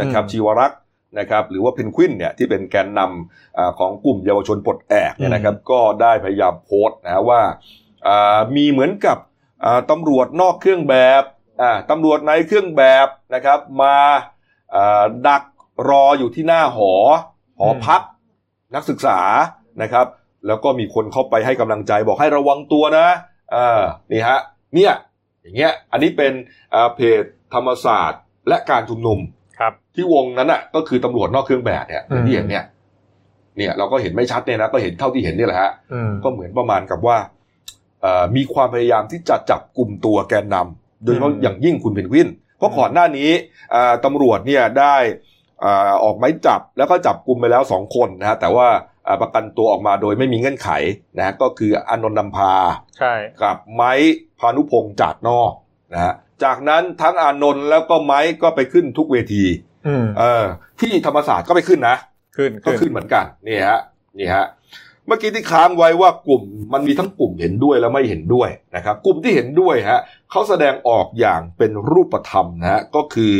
[0.00, 0.79] นะครับอืม ชีวรักษ์
[1.18, 7.42] นะครับหรือว่าเพนกวินเนี่ยที่เป็นแกนนำอ่าของกลุ่มเยาวชนปลดแอกเนี่ยนะครับก็ได้พยายามโพสต์นะฮะว่า
[8.06, 9.18] อ่ามีเหมือนกับ
[9.64, 11.22] อ่าตำรวจนอกเครื่องแบบ
[11.62, 13.96] อ่าตำรวจในเครื่องแบบนะครับมา
[14.74, 15.42] อ่าดัก
[15.88, 16.92] รออยู่ที่หน้าหอ
[17.58, 18.02] หอพัก
[18.74, 19.18] นักศึกษา
[19.82, 20.06] นะครับ
[20.46, 23.06] แล้วก็มีคนเข้าไปให้กำลังใจบอกให้ระวังตัวนะ
[23.54, 23.80] อ่า
[24.12, 24.38] นี่ฮะ
[24.74, 24.92] เนี่ย
[25.42, 26.32] อย่างเงี้ยอันนี้เป็น
[26.74, 27.22] อ่าเพจ
[27.54, 29.18] ธรรมศาสตร์และการชุมนุม
[29.60, 32.64] ครับที่วงนั้นอะ ก็คือตำรวจนอกเครื่องแบบเนี่ยอืมที่เห็นเนี่ย
[33.56, 37.18] เนี่ยเราก็เห็นไม่ชัดเนี่ยนะก็เห็นเท่าที่เห็นนี่แหละฮะอืมก็เหมือนประมาณกับว่า
[38.02, 43.30] เอ่อมีความพยายามที่จะจับกลุ่มตัวแกนนำโดยเฉพาะอืมอย่างยิ่งคุณเพนกวิน เพราะก่อนหน้านี้
[43.74, 44.96] อ่าตำรวจเนี่ยได้
[45.64, 48.68] อ่าออกหมายจับแล้วก็จับกลุ่มไปแล้วสองคนนะฮะแต่ว่า
[49.06, 50.70] อ่าประกันตัวออกมาโดยไม่มีเงื่อนไข
[51.18, 52.52] นะฮะก็คืออานนท์นำพา
[52.98, 53.12] ใช่
[53.42, 53.92] กับไม้
[54.38, 55.52] พานุพงษ์จาดนอก
[55.94, 56.14] นะฮะ
[56.44, 59.44] จากนั้นทั้งอานนท์แล้วก็ไม้ก็ไปขึ้นทุกเวที
[59.86, 60.44] อืมเออ
[60.80, 61.96] ที่ธรรมศาสตร์ก็ไปขึ้นนะ
[62.36, 63.80] ขึ้นก็ขึ้นเหมือนกันนี่ฮะ
[64.18, 64.46] นี่ฮะ
[65.06, 66.42] เมื่อกี้ที่ค้างไว้ว่ากลุ่ม
[66.72, 73.34] มันมีทั้งกลุ่มเห็นด้วยและไม่เห็นด้วยนะครับ กลุ่มที่เห็นด้วยฮะเขาแสดงออกอย่างเป็นรูปธรรมนะฮะก็คือ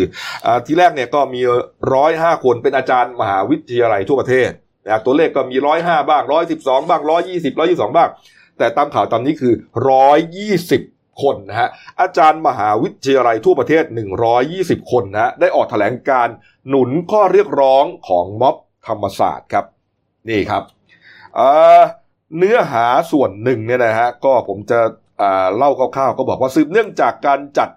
[0.46, 1.40] อาทีแรกเนี่ยก็มี
[1.94, 4.50] ร้อยห้าคนเป็นอาจารย์มหาวิทยาลัยทั่วประเทศ
[4.84, 8.08] นะตัวเลขก็มีร้อยห้าบ้างร้อยสิบสองบ้างร้อยยี่สิบร้อยยี่สองบ้าง
[8.58, 9.54] แต่ตามข่าวตอนนี้คือ
[9.90, 10.82] ร้อยยี่สิบ
[11.22, 11.68] คนนะฮะ
[12.00, 13.84] อาจารย์มหาวิทยาลัยทั่วประเทศ
[14.38, 16.28] 120 คนนะฮะได้ออกแถลงการ
[16.68, 18.56] หนุนข้อเรียกร้องของม็อบ
[18.88, 19.64] ธรรมศาสตร์ครับ
[20.28, 20.62] นี่ครับ
[21.36, 24.80] เเนื้อหาส่วนหนึ่งเนี่ยนะฮะก็ผมจะ
[25.56, 27.68] เล่าคร่าวๆก็บอกว่าสืบเนื่องจากการจัด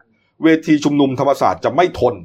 [0.43, 2.15] เวทีชุมนุมธรรมศาสตร์จะไม่ทน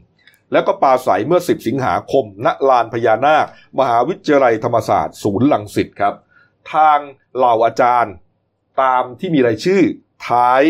[0.53, 3.47] แล้วก็ปาศัยเมื่อ 10 สิงหาคม ณลานพญานาค
[3.79, 6.15] มหาวิทยาลัยธรรมศาสตร์ ศูนย์ลังสิตครับ
[6.73, 6.99] ทาง
[7.37, 8.15] เหล่าอาจารย์
[8.83, 9.83] ตามที่มีรายชื่อ
[10.29, 10.63] ท้าย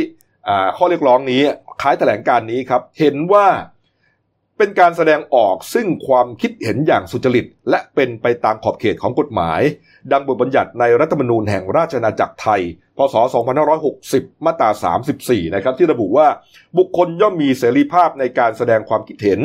[0.76, 1.42] ข้อเรียกร้องนี้
[1.80, 3.46] ท้ายแถลงการนี้ครับ เห็นว่า
[4.58, 9.60] เป็นการแสดงออกซึ่งความคิดเห็นอย่างสุจริต และเป็นไปตามขอบเขตของกฎหมาย
[10.12, 12.62] ดังบทบัญญัติในรัฐธรรมนูญแห่งราชอาณาจักรไทย
[12.96, 13.14] พศ
[13.80, 14.70] 2560 มาตรา
[15.12, 16.28] 34 นะครับ ที่ระบุว่า
[16.78, 19.40] บุคคลย่อมมีเสรีภาพในการแสดงความคิดเห็น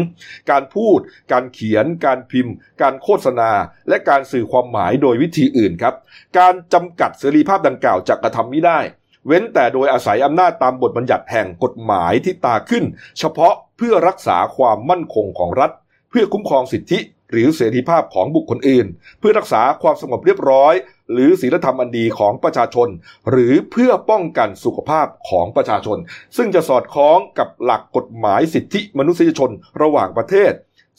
[0.52, 1.00] การพูด
[1.32, 3.52] การเขียน การพิมพ์ การโฆษณา
[3.90, 5.96] และการสื่อความหมายโดยวิธีอื่นครับ
[6.40, 8.80] การจำกัดเสรีภาพดังกล่าวจะกระทำไม่ได้
[9.28, 12.84] เว้นแต่โดยอาศัยอำนาจตามบทบัญญัติแห่งกฎหมายที่ตราขึ้น
[13.20, 15.72] เฉพาะเพื่อรักษาความมั่นคงของรัฐ
[16.10, 17.00] เพื่อคุ้มครองสิทธิ
[17.32, 18.88] หรือเสรีภาพของบุคคลอื่น
[19.20, 20.74] เพื่อรักษาความสงบเรียบร้อย
[21.12, 22.88] หรือศีลธรรมอันดีของประชาชน
[23.30, 25.98] หรือเพื่อป้องกันสุขภาพของประชาชน
[26.38, 30.52] ซึ่งจะสอดคล้องกับหลักกฎหมายสิทธิมนุษยชนระหว่างประเทศ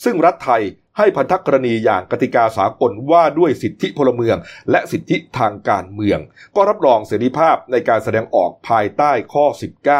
[0.04, 0.62] ซึ่งรัฐไทย
[0.98, 4.36] ให้พันธกรณีอย่างกติกาสากลว่าด้วยสิทธิพลเมือง
[4.70, 6.18] และสิทธิทางการเมือง
[6.56, 9.46] ก็รับรองเสรีภาพในการแสดงออกภายใต้ข้อ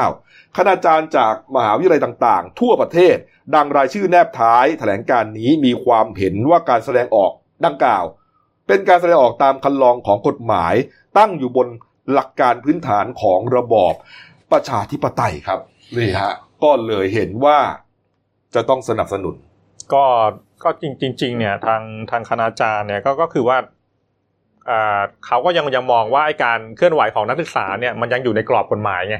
[0.00, 3.16] 19 คณาจารย์จากมหาวิทยาลัยต่างๆ ทั่วประเทศ
[3.54, 7.32] ดังรายชื่อแนบท้ายแถลงการนี้มีความเห็นว่าการแสดงออก
[7.66, 8.04] ดังกล่าว
[8.66, 10.74] เป็นการแสดงออกตามคันลองของกฎหมาย
[11.18, 11.68] ตั้งอยู่บน
[12.12, 13.94] หลักการพื้นฐานของระบอบ
[14.52, 15.60] ประชาธิปไตยครับ
[15.96, 17.58] นี่ฮะก็เลยเห็นว่า
[18.54, 19.34] จะต้องสนับสนุน
[19.94, 20.04] ก็
[20.64, 23.58] ก็จริงจริงๆเนี่ยทางทางคณาจารย์เนี่ยก็ก็คือว่า
[24.70, 29.16] อ่าเขาก็ยังยังมองว่าไอ้การเคลื่อนไหวของนักศึกษาเนี่ยมันยังอยู่ในกรอบกฎหมายไง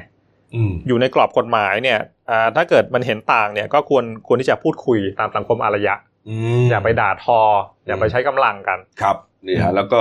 [0.55, 5.95] อืมอยู่ในกรอบกฎหมายเนี่ยอ่าถ้าเกิดมันเห็นต่างเนี่ยก็ควรควรที่จะพูดคุยตามสังคมอารยะ
[6.29, 7.39] อืมอย่าไปด่าทอ
[7.87, 9.99] อย่าไปใช้กำลังกันครับนี่ฮะแล้วก็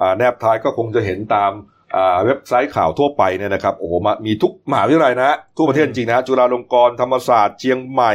[0.00, 1.52] อ่าแนบท้ายก็คงจะเห็นตาม
[1.94, 8.12] อ่าเว็บไซต์ข่าวทั่วไปเนี่ยนะครับโอ้โหมามีทุกมหาวิทยาลัยนะฮะทั่วประเทศจริงๆนะฮะจุฬาลงกรณ์ธรรมศาสตร์เชียงใหม่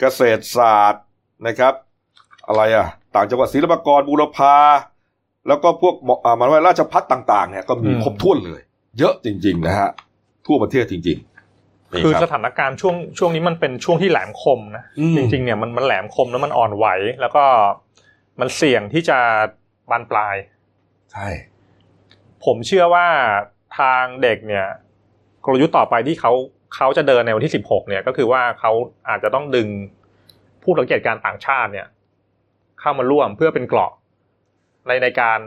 [0.00, 1.04] เกษตรศาสตร์
[1.46, 1.74] นะครับ
[2.48, 4.54] อะไรอะ ต่างจังหวัดศิลปากรบูรพา
[5.48, 8.62] แล้วก็พวกมอ่ามันว่าราชพัฒต่างๆ เนี่ยก็มีอืมครบถ้วนเลย
[8.98, 9.90] เยอะจริง ๆ นะฮะ
[10.46, 16.86] ทั่วประเทศจริงๆนี่คือรับสถานการณ์ช่วงช่วงนี้มันเป็นช่วงที่แหลมคมนะอืมจริงๆเนี่ยมันมันแหลมคมแล้วมันอ่อนไหว
[17.20, 17.44] แล้วก็
[18.40, 19.18] มันเสี่ยงที่จะ
[19.90, 20.36] บานปลาย
[21.12, 21.28] ใช่
[22.44, 23.06] ผมเชื่อว่า
[23.78, 24.66] ทางเด็กเนี่ย
[25.44, 26.32] กลยุทธ์ต่อไปที่เขา
[26.74, 28.72] เขาจะเดินในวันที่สิบหกเนี่ย ก็คือว่าเขา
[29.08, 29.68] อาจจะต้องดึง
[30.62, 31.86] ผู้สังเกตการณ์ต่างชาติเนี่ย
[32.84, 33.90] เข้ามาร่วมเพื่อเป็นเกราะ
[34.86, 35.40] ในในการ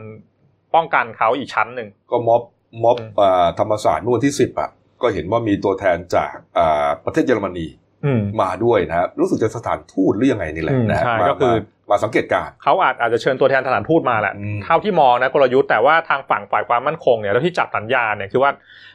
[0.74, 2.42] ป้องกันเขาอีกชั้นหนึ่งก็ม็อบ
[2.82, 4.70] ม็อบอืมอ่าธรรมศาสตร์เมื่อวันที่สิบอะ
[5.02, 7.66] ก็เห็นว่ามีตัวแทนจากอ่าประเทศเยอรมนี
[8.04, 11.54] อืมมาด้วยนะฮะรู้สึกจะสถานทูตหรือยังไงนี่แหละอืมนะฮะใช่มาก็คือ
[11.90, 18.50] มามาสังเกตการณ์เขาอาจอาจจะเชิญตัวแทนสถานทูตมาแหละอืมเท่าที่มองนะกลยุทธ์แต่ว่าทางฝั่งฝ่ายความมั่นคงเนี่ยแล้วที่จับสัญญาเนี่ยคือว่า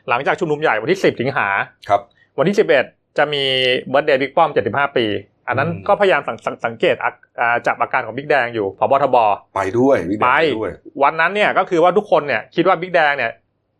[0.09, 1.47] หลังจากชุมนุมใหญ่วันที่10สิงหา
[1.89, 2.01] ครับ
[2.37, 3.43] วันที่11จะมี
[3.89, 5.05] เบิร์ดเดย์บิ๊กป้อม75ปี
[5.47, 9.17] อันนั้นอืมก็พยายามสังสังสังเกตอาอ่าจับอาการของบิ๊กแดงอยู่พบทบ
[9.55, 10.71] ไปด้วยวิกแดไปงไปด้วย
[11.03, 13.31] วันนั้นเนี่ยก็คือว่าทุกคนเนี่ยคิดว่าบิ๊กแดงเนี่ย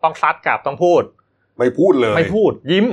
[0.03, 1.01] ต้องซัดกลับต้องพูด
[1.57, 2.85] ไม่พูดเลย ไม่พูดยิ้ม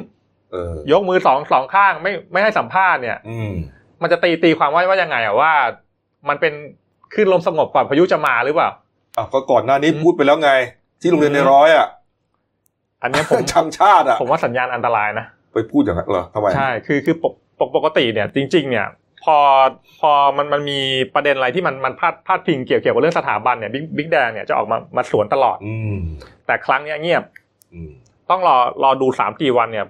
[0.53, 3.53] เออยกมือสองสองข้างไม่ไม่ให้สัมภาษณ์เนี่ย อืม
[4.03, 5.53] มันจะตีตีความว่าว่ายังไงอะว่า
[6.29, 6.53] มันเป็น
[7.15, 8.71] ขึ้นลมสงบก่อนพายุจะมาหรือเปล่า
[9.17, 10.51] อะก็ก่อนหน้านี้อืมพูดไปแล้วไง
[11.01, 11.87] ที่โรงเรียนอืในมร้อยอะ
[13.03, 17.17] อันเนี้ยผมช่างชาติอะผมว่าสัญญาณอันตรายนะไปพูดอย่างนั้นเหรอทำไมใช่คือคือ
[17.61, 18.87] ปกปกปกติเนี่ยจริงๆเนี่ย
[19.25, 19.39] พอ
[20.01, 20.81] พอมันมันมี
[21.15, 25.99] ประเด็นอะไรที่มันมันพาดพาดพิงเกี่ยวเกี่ยวกับเรื่องสถาบันเนี่ยบิ๊กบิ๊กแดงเนี่ยจะออกมามาสวนตลอดอืม
[26.47, 27.23] แต่ครั้งเนี้ยเงียบ
[27.73, 27.91] อืม
[28.31, 29.87] ต้องรอรอดูสามกี่วันเนี่ย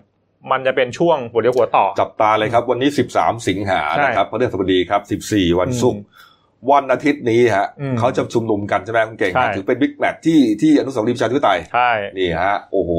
[0.50, 6.28] มันจะเป็นช่วงหัวเลี้ยวหัวต่อ จับตาเลยครับ วันนี้13สิงหาใช่นะครับพฤหัสบดีครับ14วันศุกร์อืม
[6.72, 12.90] วันอาทิตย์นี้ฮะอืมเขาจะชุมนุมกันใช่ไหมคุณเก่งใช่ถือเป็น big match ที่ที่อนุสาวรีย์ประชาธิปไตยใช่นี่ฮะโอ้โห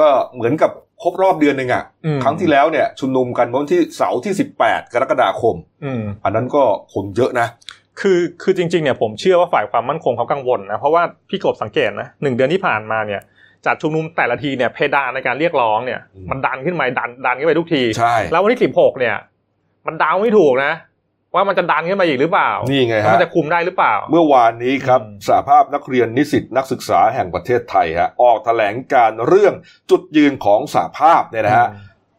[0.00, 0.70] ก็เหมือนกับ
[1.02, 6.62] ครบรอบเดือนหนึ่งอะอืมครั้งที่แล้วเนี่ยชุมนุมกันวันที่เสาร์ที่18กรกฎาคมอืมอันนั้นก็
[6.94, 7.48] คนเยอะนะ
[8.00, 13.20] คือคือจริงๆเนี่ยผมเชื่อว่าฝ่ายความมั่นคงเขากังวลนะเพราะว่าพี่กบสังเกตนะหนึ่งเดือนที่ผ่านมาเนี่ย
[13.66, 19.16] จัดชุมนุมแต่ละทีเนี่ยเพดานในการเรียกร้องเนี่ยอืมมันดันขึ้นมาดันดันขึ้นไปทุกทีใช่แล้ววันที่สิบหกเนี่ย
[19.86, 20.72] มันเดาไม่ถูกนะ
[21.36, 29.54] ว่ามันจะดันขึ้นมาอีกหรือเปล่า นี่ไงแล้วฮะมันจะคุมได้หรือเปล่า เมื่อวานนี้ครับอืมสหภาพนักเรียนนิสิตนักศึกษาแห่งประเทศไทยฮะออกแถลงการเรื่อง
[29.90, 31.68] จุดยืนของสหภาพเนี่ยนะฮะ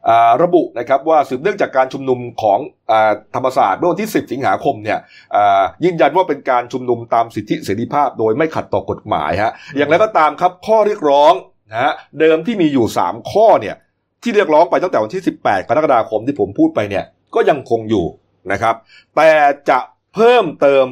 [0.09, 2.59] อ่าระบุนะครับว่าสืบเนื่องจากการชุมนุมของ
[2.91, 4.99] อาธรรมศาสตร์เมื่อวันที่ 10 สิงหาคมเนี่ย
[5.35, 11.33] อ่ายืนยันว่าเป็นการชุมนุมตามสิทธิเสรีภาพโดยไม่ขัดต่อกฎหมายฮะอย่างไรก็ตามครับข้อเรียกร้อง
[11.71, 13.75] นะฮะเดิมที่มีอยู่ 3 ข้อเนี่ย
[14.23, 18.05] ที่เรียกร้องไปตั้งแต่วันที่ 18 กรกฎาคมที่ผมพูดไปเนี่ยก็ยังคงอยู่
[18.51, 18.75] นะครับ
[19.15, 19.31] แต่
[19.69, 19.79] จะ
[20.15, 20.85] เพิ่มเติม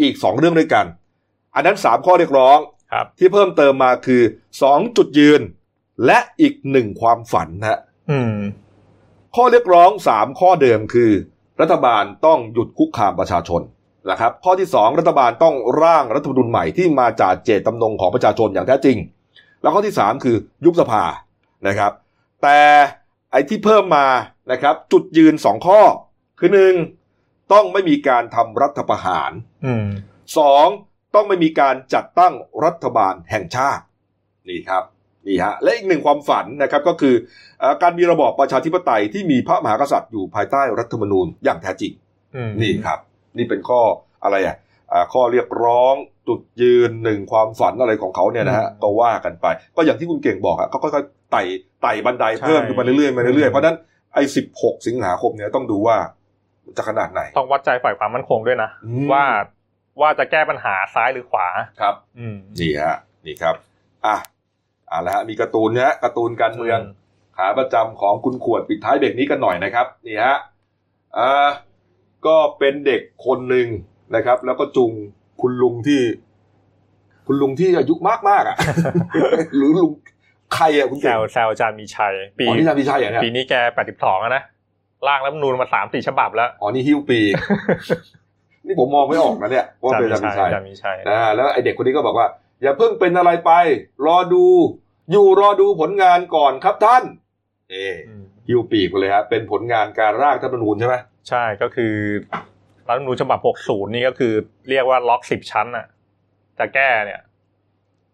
[0.00, 0.86] อีก 2 เรื่องด้วยกัน
[1.54, 2.58] อันนั้น 3 ข้อเรียกร้อง
[2.92, 4.22] ครับที่เพิ่มเติมมาคือ
[4.58, 5.40] 2 จุดยืน
[6.06, 7.80] และอีกหนึ่งความฝันนะฮะ
[8.10, 8.38] อืม
[9.34, 11.10] ข้อเรียกร้องสามข้อเดิมคือ
[11.60, 13.62] รัฐบาลต้องหยุดคุกคามประชาชน
[14.10, 18.98] นะครับข้อที่สองรัฐบาลต้องร่างรัฐธรรมนูญใหม่ที่มาจากเจตจำนงของประชาชนอย่างแท้จริง
[19.62, 21.04] แล้วข้อที่สามคือยุบสภา
[21.68, 21.92] นะครับ
[22.42, 22.58] แต่
[23.32, 24.06] ไอ้ที่เพิ่มมา
[24.52, 25.80] นะครับ จุดยืนสองข้อ
[26.38, 26.74] คือหนึ่ง
[27.52, 29.30] ต้องไม่มีการทำรัฐประหาร
[29.66, 29.86] อืม
[30.38, 30.66] สอง
[31.14, 33.84] ต้องไม่มีการจัดตั้งรัฐบาลแห่งชาติ
[34.48, 34.84] นี่ครับ
[35.26, 37.14] นี่ฮะและอีกหนึ่งความฝันนะครับก็คือ
[37.60, 41.92] เอ่อการมีระบอบประชาธิปไตยที่มีพระมหากษัตริย์อยู่ภายใต้รัฐธรรมนูญอย่างแท้จริง
[42.36, 42.98] อืมนี่ครับ
[43.36, 43.80] นี่เป็นข้อ
[44.24, 44.56] อะไรอะ
[44.92, 45.94] อ่าข้อเรียกร้อง
[46.28, 49.46] จุดยืนหนึ่งความฝันอะไรของเขาเนี่ยนะฮะก็ว่ากันไป
[49.76, 51.42] ก็อย่างที่คุณเก่งบอกอะก็ค่อยๆไต่
[51.82, 53.76] ไต่บันไดเพิ่มขึ้นมาเรื่อยๆมาเรื่อยๆเพราะฉะนั้น
[54.14, 55.96] ไอ้สิบหกสิงหาคมเนี่ยต้องดูว่า
[56.76, 59.24] จะขนาดไหน ต้องวัดใจฝ่ายความมั่นคงด้วยนะอืมว่า
[60.00, 61.48] ว่าจะแก้ปัญหาซ้ายหรือขวา
[61.80, 63.54] ครับ อืมนี่ฮะ นี่ครับ
[64.06, 64.16] อะ
[64.90, 66.78] อ่าแล้วฮะมีการ์ตูนนะฮะการ์ตูนการเมือง
[67.36, 70.36] ขาประจำของคุณขวดปิดท้ายเบรกนี้กันหน่อยนะครับ นี่ฮะ
[71.18, 71.48] อ่า
[72.26, 73.68] ก็เป็นเด็กคนหนึ่ง
[74.14, 74.92] นะครับ แล้วก็จุง
[75.40, 76.00] คุณลุงที่
[77.26, 78.56] คุณลุงที่อายุมากมากๆอะ
[79.56, 79.92] หรือลุง
[80.54, 84.42] ใครอะคุณแซเก่งวแซวอาจารย์มีชัย ปีอ๋อนี่อาจารย์มีชัยเหรอเนี่ยปีนี้แกแปดสิบสองนะ
[85.06, 87.20] ร่างรัฐธรรมนูญมาสามสี่ฉบับแล้ว อ๋อ นี่ฮิวปี
[88.66, 92.26] นี่ผมมองไม่ออกนะเนี่ยว่าเป็นอาจารย์มีชัยอาจารย์มีชัยอ่าแล้วไอเด็กคนนี้ก็บอกว่า
[92.62, 93.52] อย่าเพิ่งเป็นอะไรไป
[94.06, 94.44] รอดู
[95.10, 97.02] อยู่รอดูผลงานก่อนครับท่าน
[97.70, 97.74] เอ
[98.08, 100.96] อืมฮิวปีกไปเลยฮะเป็นผลงานการร่างรัฐธรรมนูญใช่ไหม
[101.28, 101.94] ใช่ก็คือ
[102.88, 104.32] รัฐธรรมนูญฉบับ 60 นี่ก็คือ
[104.68, 105.86] เรียกว่าล็อก 10 ชั้นน่ะ
[106.58, 107.20] จะแก้เนี่ย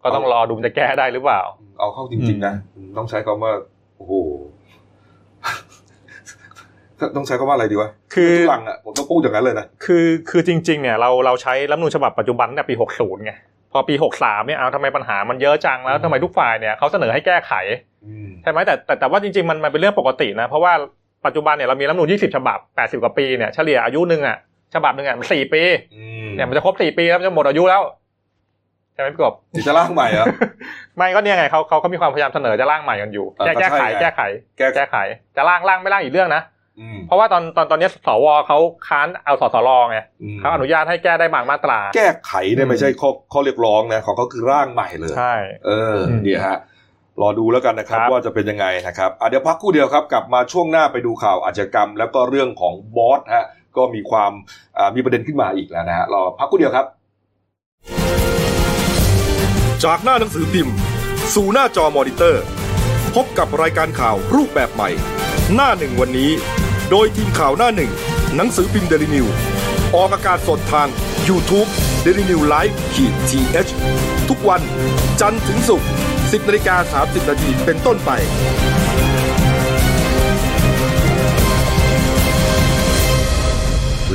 [0.02, 1.40] ก็ต้องรอดูมันจะแก้ได้หรือเปล่า
[1.78, 2.54] เอาเข้าจริง ๆ นะ
[2.96, 3.52] ต้องใช้คำว่า
[3.96, 4.14] โอ้โห
[7.16, 13.32] ต้องใช้คำว่าอะไรดีวะ คือทุลังอะผมต้องพูดอย่างนั้นเลยนะ คือคือจริง ๆ เนี่ยเราเราใช้รัฐธรรมนูญฉบับปัจจุบันตั้งแต่ปี 60 ไง
[13.72, 17.52] พอปี 63 เนี่ยเอาทำไมปัญหามันเยอะจังแล้วทำไมทุกฝ่ายเนี่ยเขาเสนอให้แก้ไข
[18.04, 20.72] อืมใช่ไหมแต่แต่แต่ว่าจริง ๆ มันมันเป็นเรื่องปกตินะ เพราะว่า
[21.26, 24.36] ปัจจุบันเนี่ยเรามีรัฐธรรมนูญ20 ฉบับ 80 กว่าปีเนี่ยเฉลี่ยอายุหนึ่งอะ
[24.74, 25.62] ฉบับหนึ่งอะมันสี่ปี
[25.94, 27.82] อืมเนี่ยมันจะครบสี่ปีแล้วมันจะหมดอายุแล้ว
[28.94, 29.34] ใช่ไหมพี่กบ
[29.66, 30.26] จะร่างใหม่เหรอ
[30.96, 34.20] ไม่ก็เนี่ยไงเขาเขาเขามีความพยายามเสนอจะร่างใหม่กันอยู่อ่าแก้ก็แก้ไขใช่ไงแก้ไข
[34.58, 34.96] แก้แก้ไข
[35.36, 36.53] จะร่างร่างไม่ร่างอีกเรื่องนะอืม
[37.06, 38.58] เพราะว่าตอนตอนตอนนี้สวเขา
[38.88, 39.98] ค้านเอาสสรไง
[40.34, 45.34] มเขาอนุญาตให้แก้ได้บางมาตรา แก้ไขเนี่ยอืมไม่ใช่ข้อข้อเรียกร้องนะของเขาคือร่างใหม่เลยใช่
[45.66, 46.58] เอออืมเนี่ยฮะ
[47.22, 54.32] รอดูแล้วกันนะครับครับว่าจะเป็นยังไงนะครับอะเดี๋ยวพักครู่เดียวครับกลับมาช่วงหน้าไปดูข่าวอาชญากรรม แล้วก็เรื่องของบอสฮะก็มีความ
[54.78, 56.86] อ่ามีประเด็นขึ้นมาอีกแล้วนะฮะรอพักครู่เดียวครับ
[59.84, 60.74] จากหน้าหนังสือพิมพ์
[61.34, 62.44] สู่หน้าจอมอนิเตอร์
[63.14, 64.90] พบกับรายการข่าวรูปแบบใหม่
[65.52, 66.30] หน้าหนึ่งวันนี้
[66.90, 67.90] โดยทีมข่าวหน้าหนึ่ง
[68.36, 69.26] หนังสือพิมพ์เดลิวิว
[69.94, 70.88] ออกอากาศสดทาง
[71.28, 71.68] YouTube
[72.04, 74.60] d e l i n e w l i v e ขีดทีเทุกวัน
[75.20, 78.10] จันทร์ถึงศุกร์ 10นาฬิกา30นาทีเป็นต้นไป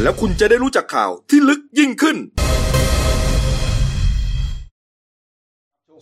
[0.01, 2.17] แล้วคุณจะได้รู้จักข่าวที่ลึกยิ่งขึ้น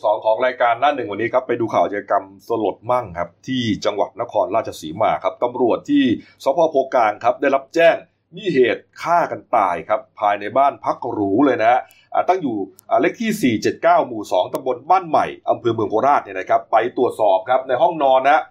[0.04, 6.04] สองของรายการหน้าหนึ่งวันนี้ครับไปดูข่าวอาชญากรรมสลดมั่งครับ ที่จังหวัดนครราชสีมาครับตำรวจที่
[6.44, 7.96] สพโพกลางครับ ได้รับแจ้ง
[8.36, 11.82] มีเหตุฆ่ากันตายครับ ภายในบ้านพักหรูเลยนะฮะ
[12.28, 12.58] ตั้งอยู่
[13.02, 18.44] เลขที่ 479 หมู่ 2ตำบลบ้านใหม่อำเภอเมืองโคราชเนี่ยนะครับ ไปตรวจสอบครับในห้องนอนนะ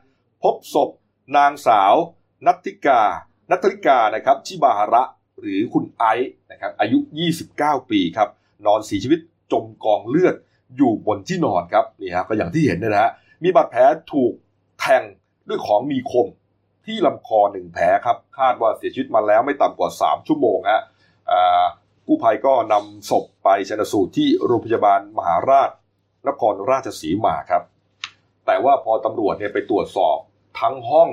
[0.42, 0.90] พบศพ
[1.36, 1.94] นางสาว
[2.46, 3.02] นัทิกา
[3.50, 5.02] นัทธิกานะครับชิบาฮาระ
[5.40, 6.98] หรือคุณไอซ์นะครับอายุ
[7.44, 8.28] 29 ปีครับ
[8.66, 9.20] นอนเสียชีวิต
[9.52, 10.34] จมกองเลือด
[10.76, 13.80] อยู่บนที่นอนครับนี่ฮะก็อย่างที่เห็นเนยนะฮะมีบาดแผล
[14.12, 14.32] ถูก
[14.80, 15.02] แทง
[15.48, 16.28] ด้วยของมีคม
[16.86, 20.82] ที่ลำคอหนึ่งแผลครับคาดว่าเสียชีวิตมาแล้วไม่ต่ำกว่า 3 ชั่วโมงฮะ
[22.06, 25.70] กู้ภัยก็นำศพไปชนสูตรที่โรงพยาบาลมหาราช
[26.28, 27.62] นครราชสีมาครับ
[28.46, 30.16] แต่ว่าพอตำรวจเนี่ยไปตรวจสอบ
[30.60, 31.08] ทั้งห้อง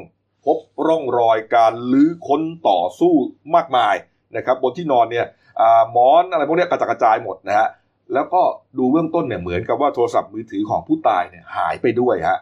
[0.45, 3.13] พบร่องรอยการลื้อค้นต่อสู้
[3.55, 3.95] มากมาย
[4.37, 5.25] นะครับ บนที่นอนเนี่ย
[5.61, 7.67] อหมอนอะไรพวกนี้กระจัดกระจายหมดนะฮะ
[8.13, 8.41] แล้วก็
[8.77, 12.39] ดูเบื้องต้นเนี่ยเหมือนกับว่าโทรศัพท์มือถือของผู้ตายเนี่ยหายไปด้วยฮะ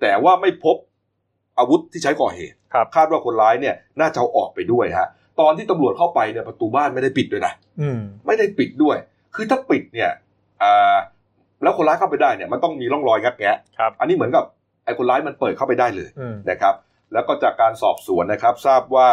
[0.00, 0.76] แต่ว่าไม่พบ
[1.58, 5.08] อาวุธที่ใช้ก่อเหตุครับคาดว่าคนร้ายเนี่ยน่าจะเอาออกไปด้วยฮะ
[5.40, 8.96] ตอนที่ตำรวจเข้าไปเนี่ยประตูบ้านไม่ได้ปิดด้วยนะอืมไม่ได้ปิดด้วย
[9.34, 10.10] คือถ้าปิดเนี่ย
[10.62, 10.96] อ่า
[11.62, 14.44] แล้วคนร้ายเข้าไปได้เนี่ยมันต้องมีร่องรอยงัดแงะครับอันนี้เหมือนกับ
[14.84, 16.74] ไอ้คนร้ายมันเปิดเข้าไปได้เลยอืมนะครับ
[17.12, 19.08] แล้วก็จากการสอบสวนนะครับ ทราบว่า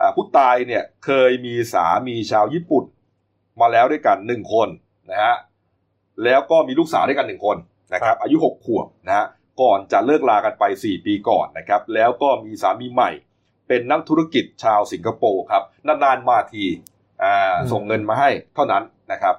[0.00, 2.84] อ่าผู้ตายเนี่ยเคยมีสามีชาวญี่ปุ่น
[3.60, 4.68] มาแล้วด้วยกันหนึ่งคน
[5.10, 5.34] นะฮะ
[6.24, 7.56] แล้วก็มีลูกสาวด้วยกันหนึ่งคน
[7.94, 9.26] นะครับอายุหกขวบนะฮะ
[9.62, 13.10] ก่อนจะเลิกลากันไป 4 ปีก่อนนะครับแล้วก็มีสามีใหม่
[13.68, 16.64] เป็นนักธุรกิจชาวสิงคโปร์ครับนานๆมาที
[17.22, 19.34] อ่าส่งเงินมาให้เท่านั้นนะครับ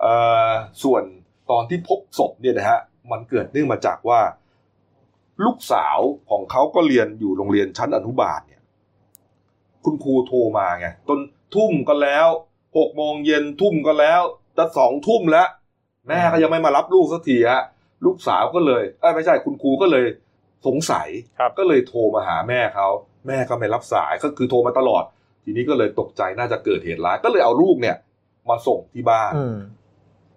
[0.00, 0.12] เอ่
[0.48, 0.50] อ
[0.82, 1.02] ส่วน
[1.50, 4.20] ตอนที่พบศพเนี่ยนะฮะมันเกิดเนื่องมาจากว่า
[5.44, 5.98] ลูกสาว
[6.30, 8.62] ของเขาก็เรียนอยู่โรงเรียนชั้นอนุบาลเนี่ย
[9.84, 11.18] คุณครูโทรมาไงจน
[11.54, 12.28] ทุ่มก็แล้ว
[12.78, 14.22] หกโมงเย็นทุ่มก็แล้ว
[14.56, 15.48] จะสองทุ่มแล้ว
[16.08, 17.62] แม่ก็ยังไม่มารับลูกสักทีฮะ
[18.04, 20.06] ลูกสาวก็เลยเอ้ยไม่ใช่คุณครูก็เลย
[20.66, 21.08] สงสัย
[21.38, 22.88] ครับก็เลยโทรมาหาแม่เขา
[23.26, 25.04] แม่ก็ไม่รับสายก็คือโทรมาตลอด
[25.44, 27.96] ทีนี้ก็เลยตกใจน่าจะเกิดเหตุร้ายก็เลยเอาลูกเนี่ย
[28.50, 29.56] มาส่งที่บ้านอืม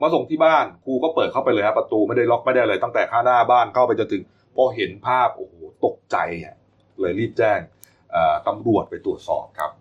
[0.02, 4.24] มาส่งที่บ้านครูก็เปิดเข้าไปเลยครับประตูไม่ได้ล็อกไม่ได้เลยตั้งแต่ข้างหน้าบ้านเข้าไปจนถึง
[4.56, 5.54] พอเห็นภาพโอ้โห
[5.86, 6.56] ตกใจอะ
[7.00, 7.60] เลยรีบแจ้ง
[8.12, 9.72] เอ่อตำรวจไปตรวจสอบครับ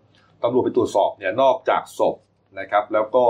[0.43, 2.17] ตำรวจไปตรวจสอบเนี่ยนอกจากศพ
[2.59, 3.25] นะครับ แล้วก็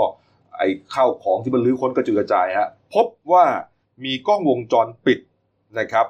[0.57, 3.45] ไอ้ข้าวของที่มันรื้อค้นกระจุยกระจายฮะพบว่า
[4.05, 5.19] มีกล้องวงจรปิด
[5.79, 6.05] นะครับ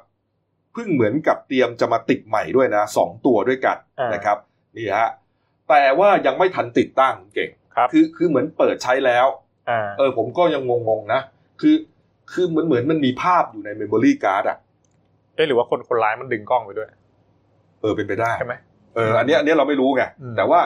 [0.73, 4.37] เพิ่งเหมือนกับเตรียมจะมาติดใหม่ด้วยนะสองตัวด้วยกันอ่านนะครับ
[4.77, 5.09] นี่ฮะ
[5.69, 9.27] แต่ว่ายังไม่ทันติดตั้งเก่งครับคือคือเหมือนเปิดใช้แล้ว
[9.69, 11.21] อ่าเออผมก็ยังงงๆนะ
[11.61, 11.75] คือ
[12.31, 14.57] คือเหมือนเหมือนมันมีภาพอยู่ใน memory card อะ
[15.35, 16.89] เอ๊ะหรือว่าคนคนร้ายมันดึงกล้องไปด้วย
[17.81, 18.55] เออเป็นไปได้ใช่ไหม
[18.95, 20.59] เอออันเนี้ยอันเนี้ยเราไม่รู้ไงอืมแต่ว่า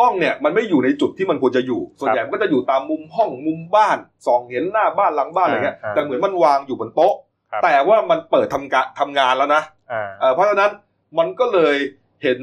[0.00, 7.14] กล้องเนี่ยมันไม่อยู่ในจุดที่มันควรจะอยู่ ส่วนใหญ่มันก็จะอยู่ตามมุมห้องมุมบ้านส่องเห็นหน้าบ้านหลังบ้านอะไรเงี้ยอ่าแต่เหมือนมันวางอยู่บนโต๊ะ
[7.50, 10.70] ครับแต่ว่ามันเปิดทำการทำงานแล้วนะอ่าเออเพราะฉะนั้น
[11.18, 11.76] มันก็เลย
[12.22, 12.40] เห็น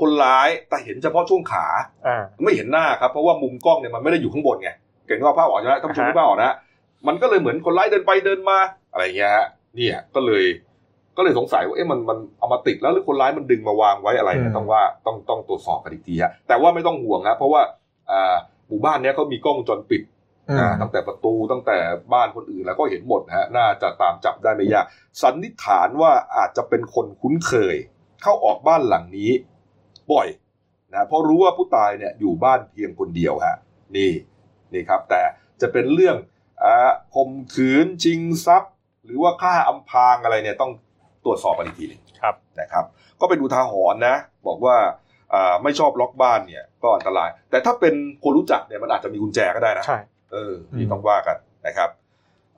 [0.00, 1.66] คนร้ายแต่เห็นเฉพาะช่วงขา
[2.06, 4.70] อ่าไม่เห็นหน้าครับเพราะว่ามุมกล้องเนี่ยมันไม่ได้อยู่ข้างบนไง
[5.06, 6.56] เก่งว่าภาพออกใช่ไหมท่านผู้ชมอ่าฮะที่ภาพออกนะฮะ
[7.06, 8.58] มันก็เลยเหมือนคนร้ายเดินไปเดินมา
[8.92, 10.44] อะไรเงี้ยฮะเนี่ยก็เลย
[11.16, 17.62] ก็เลยสงสัยว่าเอ๊ะมันมันเอามาติดแล้วหรือคนร้ายมันดึงมาวางไว้อะไรเนี่ยต้องว่าต้องต้องตรวจสอบกันอีกทีฮะแต่ว่าไม่ต้องห่วงฮะเพราะว่า
[18.10, 18.34] อ่า
[18.68, 20.02] หมู่บ้านเนี้ยเขามีกล้องวงจรปิด
[20.48, 21.78] อืมอ่าตั้งแต่ประตูตั้งแต่
[22.14, 24.84] บ้านคนอื่นแล้วก็เห็นหมดนะฮะน่าจะตามจับได้ไม่ยาก
[25.22, 27.76] สันนิษฐานว่าอาจจะเป็นคนคุ้นเคย
[28.22, 29.30] เข้าออกบ้านหลังนี้
[30.12, 30.28] บ่อย
[30.92, 33.56] นะเพราะรู้ว่าผู้ตายเนี่ยอยู่บ้านเพียงคนเดียวฮะ
[33.96, 34.12] นี่
[34.72, 35.22] นี่ครับ แต่
[35.60, 36.16] จะเป็นเรื่อง
[36.62, 38.72] อ่าข่มขืนชิงทรัพย์
[39.04, 40.72] หรือว่าฆ่าอำพรางอะไรเนี่ยต้อง
[41.24, 42.84] ตรวจสอบกันอีกทีหนึงครับนะครับ
[43.20, 44.76] ก็เป็นอุทาหรณ์นะ บอกว่า
[45.34, 49.98] อ่าไม่ชอบล็อกบ้านเนี่ยก็อันตราย แต่ถ้าเป็นคนรู้จักเนี่ยมันอาจจะมีกุญแจก็ได้นะใช่
[50.32, 51.90] เออนี่อืมต้องว่ากันนะครับ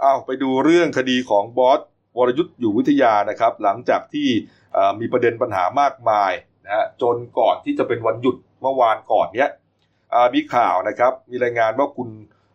[0.03, 1.81] อ้าวไปดูเรื่องคดีของบอส
[2.19, 4.29] วรยุทธ์อยู่วิทยานะครับ หลังจากที่
[4.73, 6.33] เอ่อมีประเด็นปัญหามากมาย
[6.65, 9.51] นะฮะจนก่อนที่จะเป็นวันหยุดเมื่อวานก่อนเนี้ย
[10.15, 12.09] อ่ามีข่าวนะครับ มีรายงานว่าคุณ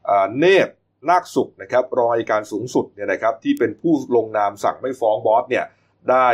[0.09, 0.73] อ่าเนตร
[1.09, 5.65] นาคสุขนะครับรองอัยการสูงสุดเนี่ยนะครับที่เป็นผู้ลงนามสั่งไม่ฟ้องบอสเนี่ย
[6.11, 6.27] ได้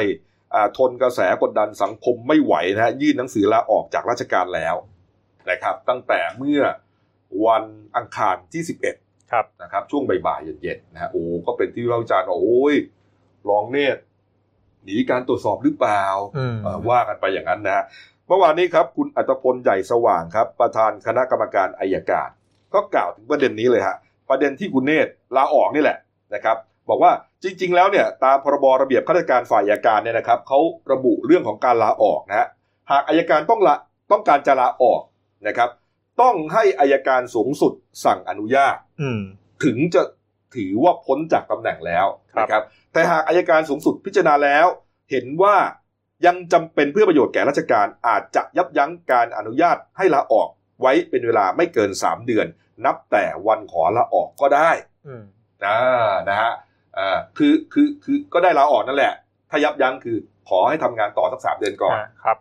[0.53, 4.75] อ่าทนกระแสกดดันสังคมไม่ไหวนะฮะยื่นหนังสือลาออกจากราชการแล้ว
[5.49, 6.61] นะครับ ตั้งแต่เมื่อ
[7.45, 7.63] วัน
[7.95, 8.63] อังคารที่
[8.97, 12.75] 11ครับนะครับ ช่วงบ่ายๆเย็นๆนะฮะโอ้ก็เป็นที่วิพากษ์วิจารณ์ว่าโอ้ย
[13.49, 14.01] รองเนตร
[14.83, 16.03] หนีการตรวจสอบหรือเปล่า
[16.37, 17.83] อืมเอ่อว่ากันไปอย่างนั้นนะฮะ
[18.27, 22.29] เมื่อวานนี้ครับ คุณอัตพลใหญ่สว่างครับ ประธานคณะกรรมการอายการ
[22.73, 23.95] ก็กล่าวถึงประเด็นนี้เลยฮะ
[24.29, 25.97] ประเด็นที่คุณเนตรลาออกนี่แหละ
[26.33, 26.57] นะครับ
[26.89, 27.11] บอกว่า
[27.43, 30.59] จริง ๆ แล้วเนี่ยตามพรบระเบียบข้าราชการฝ่ายอายการเนี่ยนะครับเขา
[30.91, 32.47] ระบุเรื่องของการลาออกนะฮะ
[32.91, 33.75] หากอายการต้องละ
[34.11, 35.01] ต้องการจะลาออก
[35.47, 35.69] นะครับ
[36.21, 37.73] ต้องให้อายการสูงสุด
[38.05, 39.21] สั่งอนุญาตอืม
[39.63, 40.01] ถึงจะ
[40.55, 44.67] ถือว่าพ้นจากตำแหน่งแล้วครับนะครับ แต่หากอายการสูงสุดพิจารณาแล้ว
[45.11, 45.55] เห็นว่า
[46.25, 50.47] ยังจำเป็นเพื่อประโยชน์แก่ราชการอาจจะยับยั้งการอนุญาตให้ลาออก
[50.81, 52.47] ไว้เป็นเวลาไม่เกิน 3 เดือน
[52.85, 54.69] นับแต่วันขอลาออกก็ได้
[55.07, 55.23] อืม
[55.65, 55.77] นะ
[56.29, 56.53] นะฮะ
[56.99, 59.13] อ่าคือคือคือก็ได้ลาออกนั่นแหละ
[59.49, 60.17] ถ้ายับยั้งคือ
[60.49, 62.37] ขอให้ทำงานต่อสักสามเดือนก่อนอ่าครับ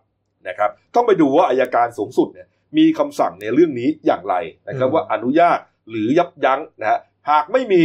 [0.49, 4.35] นะครับ ต้องไปดูว่าอายการสูงสุดเนี่ยมีคำสั่งในเรื่องนี้อย่างไร
[4.69, 5.59] นะครับอืมว่าอนุญาต
[5.91, 6.99] หรือยับยั้งนะฮะ
[7.31, 7.83] หากไม่มี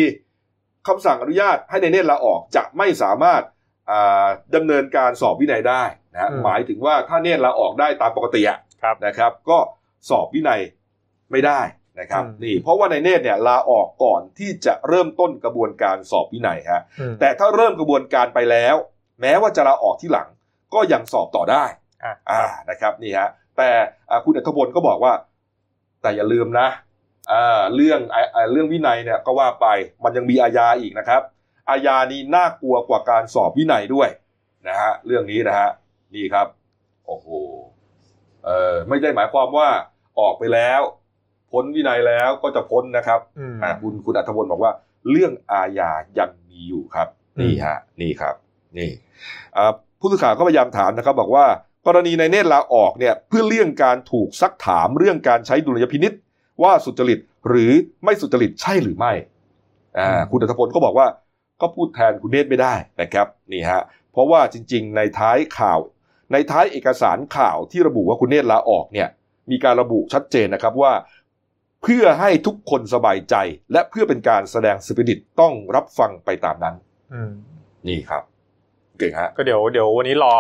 [0.88, 3.42] คำสั่งอนุญาตให้ในเนตรลาออกจะไม่สามารถ
[3.92, 9.58] อ่าดำเนินการสอบวินัยได้นะฮะหมายถึงว่าถ้าเนตรลาออกได้ตามปกติอะครับนะครับ ก็
[10.10, 10.62] สอบวินัย
[11.32, 11.60] ไม่ได้
[12.00, 18.76] นะครับอืมนี่เพราะว่าในเนตรเนี่ยลาออกก่อนที่จะเริ่มต้นกระบวนการสอบวินัยฮะอืมแต่ถ้าเริ่มกระบวนการไปแล้ว
[19.22, 20.28] แม้ว่าจะลาออกที่หลัง
[20.74, 21.64] ก็ยังสอบต่อได้
[22.04, 23.70] อ่าอ่านะครับนี่ฮะแต่
[24.10, 25.14] อ่าคุณอัธพลก็บอกว่า
[26.02, 26.68] แต่อย่าลืมนะ
[27.32, 29.68] อ่าเรื่องอ่าอ่าเรื่องวินัยเนี่ยก็ว่าไป
[30.04, 31.22] มันยังมีอาญาอีกนะครับ
[31.70, 34.10] อาญานี้น่ากลัวกว่าการสอบวินัยด้วย
[34.68, 35.70] นะฮะเรื่องนี้นะฮะ
[36.16, 36.48] นี่ครับ
[37.06, 37.28] โอ้โห
[38.46, 39.70] เออไม่ได้หมายความว่า
[40.20, 40.82] ออกไปแล้ว
[41.52, 44.72] พ้นวินัยแล้วก็จะพ้นนะครับอืมอ่าคุณคุณอัธพลบอกว่า
[45.10, 47.08] เรื่องอาญายังมีอยู่ครับ
[47.38, 48.36] อืมนี่ฮะ นี่ครับ
[48.78, 48.92] นี่
[49.58, 51.46] อ่าผู้สื่อข่าวก็พยายามถามนะครับ บอกว่า
[51.88, 56.14] กรณีในเนตรลาออกเนี่ยเพื่อเลี่ยงการถูกซักถามเรื่องการใช้ดุลยพินิษ
[56.64, 57.72] ว่าสุจริตหรือ
[58.04, 59.14] ไม่สุจริตใช่หรือไม่
[60.00, 61.08] อ่าคุณอัธพลก็บอกว่า
[61.62, 63.82] ก็พูดแทนคุณเนตรไม่ได้นะครับนี่ฮะ
[64.12, 65.80] เพราะว่าจริง ๆ ในท้ายข่าว
[66.32, 69.08] ในท้ายเอกสารข่าวที่ระบุว่าคุณเนตรลาออกเนี่ย
[69.52, 70.94] มีการระบุชัดเจนนะครับว่า
[71.84, 73.36] เพื่อให้ทุกคนสบายใจ
[73.72, 76.76] และเพื่อเป็นการแสดงสปิริตต้องรับฟังไปตามนั้น
[77.14, 77.32] อืม
[77.88, 78.24] นี่ครับ
[78.98, 80.36] เก่งฮะก็เดี๋ยวเดี๋ยววันนี้รอ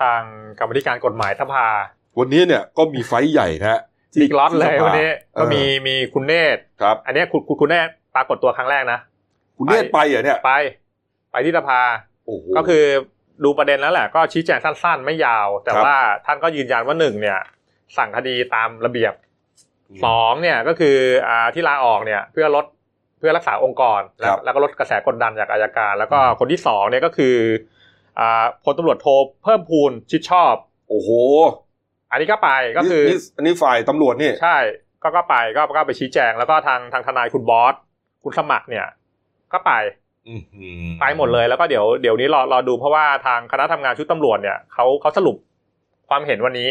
[0.00, 0.20] ทาง
[0.58, 1.66] กรรมธิการกฎหมายสภา
[2.18, 3.80] วันนี้เนี่ยก็มีไฟท์ใหญ่นะฮะ
[4.12, 8.98] ที่อีกล็อตเลยที่สภาวันนี้เออก็มีมีคุณเนตรครับ อันเนี้ยคุณคุณคุณเนตรปรากฏตัวครั้งแรกนะ
[9.58, 10.52] คุณเนตรไปเหรอเนี่ยไป
[11.32, 11.80] ไปที่สภา
[12.26, 12.84] โอ้โหก็คือ
[13.44, 17.38] ดูประเด็นแล้วแหละ ก็ชี้แจงสั้น ๆ ไม่ยาว แต่ครับว่าท่านก็ยืนยันว่าหนึ่งเนี่ย
[17.96, 19.12] สั่งคดีตามระเบียบ
[20.04, 20.96] สองเนี่ยก็คือ
[21.28, 22.64] อ่าที่ลาออกเนี่ยเพื่อลด
[23.18, 27.36] เพื่อรักษาองค์กร แล้ควรับแล้วก็ลดกระแสกดดันจากอายการ แล้วก็อืมคนที่สองเนี่ยก็คือ
[28.20, 29.06] อ่าพลตำรวจโท
[29.44, 30.54] เพิ่มพูนชิดชอบ
[30.88, 31.10] โอ้โห
[32.10, 34.56] อันนี้ก็ไปก็คือนี่อันนี้ฝ่ายตำรวจนี่ใช่
[35.02, 37.74] ก็ก็ไปก็ก็ไปชี้แจงแล้วก็ทางทางทนายคุณบอส
[38.24, 38.86] คุณสมัครเนี่ย
[39.52, 39.72] ก็ไป
[40.28, 45.36] อื้อหือไปหมดเลยแล้วก็เดี๋ยวเดี๋ยวนี้รอรอดูเพราะว่าทางคณะทำงานชุดตำรวจเนี่ยเขาเขาสรุป
[46.08, 46.68] ความเห็นวันนี้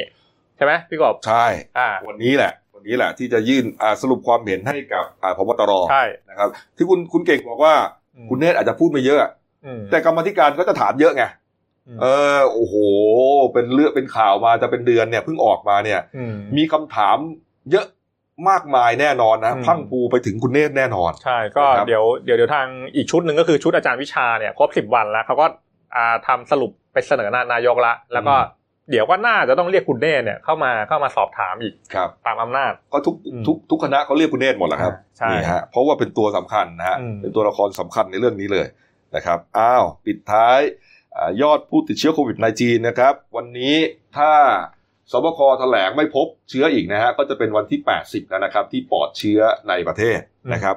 [0.58, 1.46] ใช่ไหมพี่กบใช่
[1.78, 7.74] อ่า วันนี้แหละ วันนี้แหละ ที่จะยื่นอ่าสรุปความเห็นให้กับอ่าพบตรใช่นะครับ ที่คุณคุณเก่งบอกว่า
[8.30, 9.32] คุณเนตรอาจจะพูดไม่เยอะ
[9.66, 11.24] อืมแต่กรรมาธิการก็จะถามเยอะไง
[11.88, 12.06] อืมเอ
[12.38, 12.76] อโอ้โห
[13.54, 17.18] เป็นเรื่องเป็นข่าวมาจะเป็นเดือนเนี่ยเพิ่งออกมาเนี่ยอืมมีคำถาม
[17.72, 17.86] เยอะ
[18.50, 25.46] มากมายแน่นอนนะอืมพรังพรูไปถึงคุณเนตรแน่นอน ใช่ก็นะครับเดี๋ยวเดี๋ยวเดี๋ยวทางอีกชุดหนึ่งก็คือชุดอาจารย์วิชาเนี่ยครบสิบวันแล้วเขาก็
[25.96, 28.36] อ่าทำสรุปไปเสนอนายกละ แล้วก็
[28.92, 38.68] เดี๋ยวก็น่าจะต้องเรียกคุณเน่เนี่ยเข้ามาเข้ามาสอบถามอีกครับตามอำนาจก็ทุกอืมทุกทุกคณะเขาเรียกคุณเนตรหมดแหละครับใช่นี่ฮะเพราะว่าเป็นตัวสำคัญนะฮะอืมเป็นตัวละครสำคัญในเรื่องนี้เลย
[39.16, 40.60] นะครับอ้าวปิดท้าย
[41.16, 43.76] อายอดผู้ติดเชื้อโควิด -19 นะครับ วันนี้
[44.18, 44.32] ถ้า
[45.12, 50.20] สบคแถลงไม่พบเชื้ออีกนะฮะก็จะเป็นวันที่ 80แล้วนะครับ ที่ปลอดเชื้อในประเทศ
[50.54, 50.76] นะครับ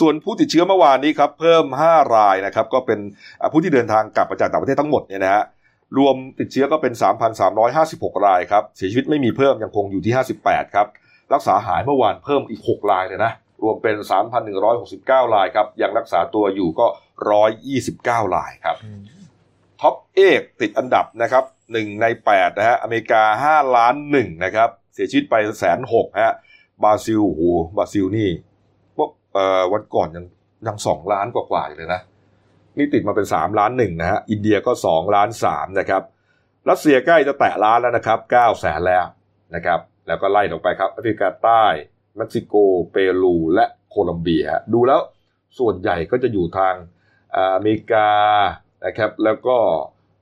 [0.00, 2.98] ส่วนผู้ติดเชื้อเมื่อวานนี้ครับ เพิ่ม 5 รายนะครับ ก็เป็น
[3.40, 5.44] อ่าผู้ที่เดินทางกลับมาจากต่างประเทศทั้งหมดเนี่ยนะฮะ
[5.98, 6.92] รวมติดเชื้อก็เป็น
[7.58, 10.86] 3,356 รายครับ เสียชีวิตไม่มีเพิ่มยังคงอยู่ที่ 58 ครับ
[11.34, 13.96] รักษาหายเมื่อวานเพิ่มอีก 6 รายเลยนะ รวมเป็น
[14.64, 16.86] 3,169 รายครับ ยังรักษาตัวอยู่ก็
[17.60, 18.76] 129 รายครับ
[19.80, 26.34] ท็อปเอกติดอันดับนะครับหนึ่งในแปดนะฮะ อเมริกาห้าล้านหนึ่งนะครับ เสียชีวิตไปแสนหกฮะ
[26.82, 27.42] บราซิล โอ้โห
[27.76, 28.28] บราซิลนี่
[28.96, 30.24] พวกเอ่อวันก่อนยัง
[30.66, 32.00] ยังสองล้านกว่าๆอยู่เลยนะ
[32.80, 36.02] นี่ติดมาเป็นสามล้านหนึ่งนะฮะอินเดียก็สองล้านสามนะครับ
[36.68, 39.04] รัสเซียใกล้จะแตะล้านแล้วนะครับเก้าแสนแล้ว
[39.54, 41.64] นะครับแล้วก็ไล่ลงไปครับแอฟริกาใต้
[42.16, 42.54] เม็กซิโก
[42.90, 45.00] เปรูและโคลัมเบียฮะดูแล้ว
[45.58, 46.74] ส่วนใหญ่ก็จะอยู่ทาง
[47.36, 48.08] อ่าอเมริกา
[48.86, 49.56] นะครับแล้วก็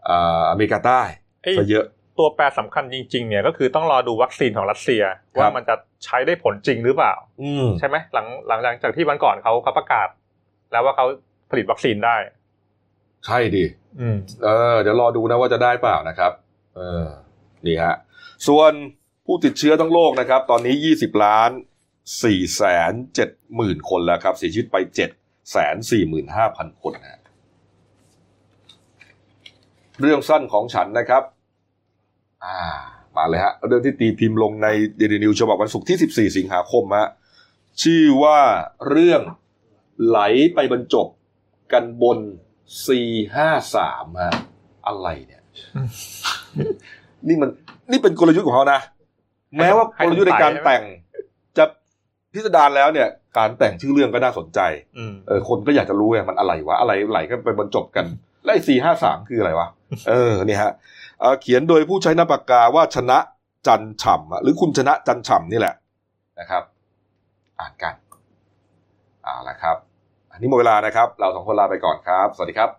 [0.09, 1.03] อ่าอเมริกาใต้
[1.45, 1.87] เอ้ยซะเยอะ
[2.19, 5.03] ตัวแปรสำคัญจริงๆเนี่ยก็คือต้องรอดูวัคซีนของรัสเซีย
[5.39, 10.09] ว่ามันจะใช้ได้ผลจริงหรือเปล่า อืมใช่ไหมหลังหลังจากที่วันก่อนเขาเขาประกาศ
[10.73, 11.07] แล้วว่าเขา
[11.51, 12.17] ผลิตวัคซีนได้
[13.27, 13.65] ใช่ดิ
[14.01, 16.33] อืมเออเดี๋ยวรอดูนะว่าจะได้เปล่านะครับ
[16.77, 17.07] เออ
[17.67, 17.95] นี่ฮะ
[18.49, 18.73] ส่วน
[19.27, 21.51] ผู้ติดเชื้อทั้งโลกนะครับ ตอนนี้ 20 ล้าน
[22.03, 22.93] 4แสน
[23.25, 24.77] 7หมื่นคนแล้วครับ เสียชีวิตไป
[25.15, 27.21] 7แสน4หมื่น5พันคนนะฮะ
[30.01, 31.23] เรื่องสั้นของฉันนะครับ
[32.45, 32.59] อ่า
[33.17, 37.09] มาเลยฮะ เรื่องที่ตีพิมพ์ลงในเดลินิวฉบับวันศุกร์ที่ 14 สิงหาคมฮะ
[37.83, 38.39] ชื่อว่า
[38.89, 39.23] เรื่อง
[40.07, 40.19] ไหล
[40.55, 41.07] ไปบรรจบ
[41.73, 42.19] กันบน
[42.69, 44.33] 453ฮะ
[44.87, 45.43] อะไรเนี่ย
[47.29, 47.51] นี่มัน
[47.91, 48.81] นี่เป็นกลยุทธ์ของเขานะ
[49.59, 50.83] แม้ว่ากลยุทธ์ในการแต่ง
[51.59, 51.65] จะ
[52.33, 53.09] พิสดารแล้วเนี่ย
[53.39, 54.61] การแต่งชื่อเรื่องก็น่าสนใจ
[54.99, 58.07] อืมเออคนก็อยากจะรู้ไงมันอะไรวะอะไรไหลก็ไปบรรจบกัน
[58.45, 59.69] แล้วไอ้สี่ห้าสามคืออะไรวะ
[60.09, 60.73] เออเนี่ยฮะ
[61.21, 63.19] เอ่อเขียนโดยผู้ใช้นามปากกาว่าชนะ
[63.67, 65.75] จันฉ่ำอะหรือคุณชนะจันฉ่ำนี่แหละ
[66.39, 66.63] นะครับ
[67.61, 67.95] อ่านกัน
[69.23, 69.88] เอาละครับอัน
[70.41, 72.67] นี้หมดเวลานะครับ เราสองคนลาไปก่อนครับ สวัสดีครับ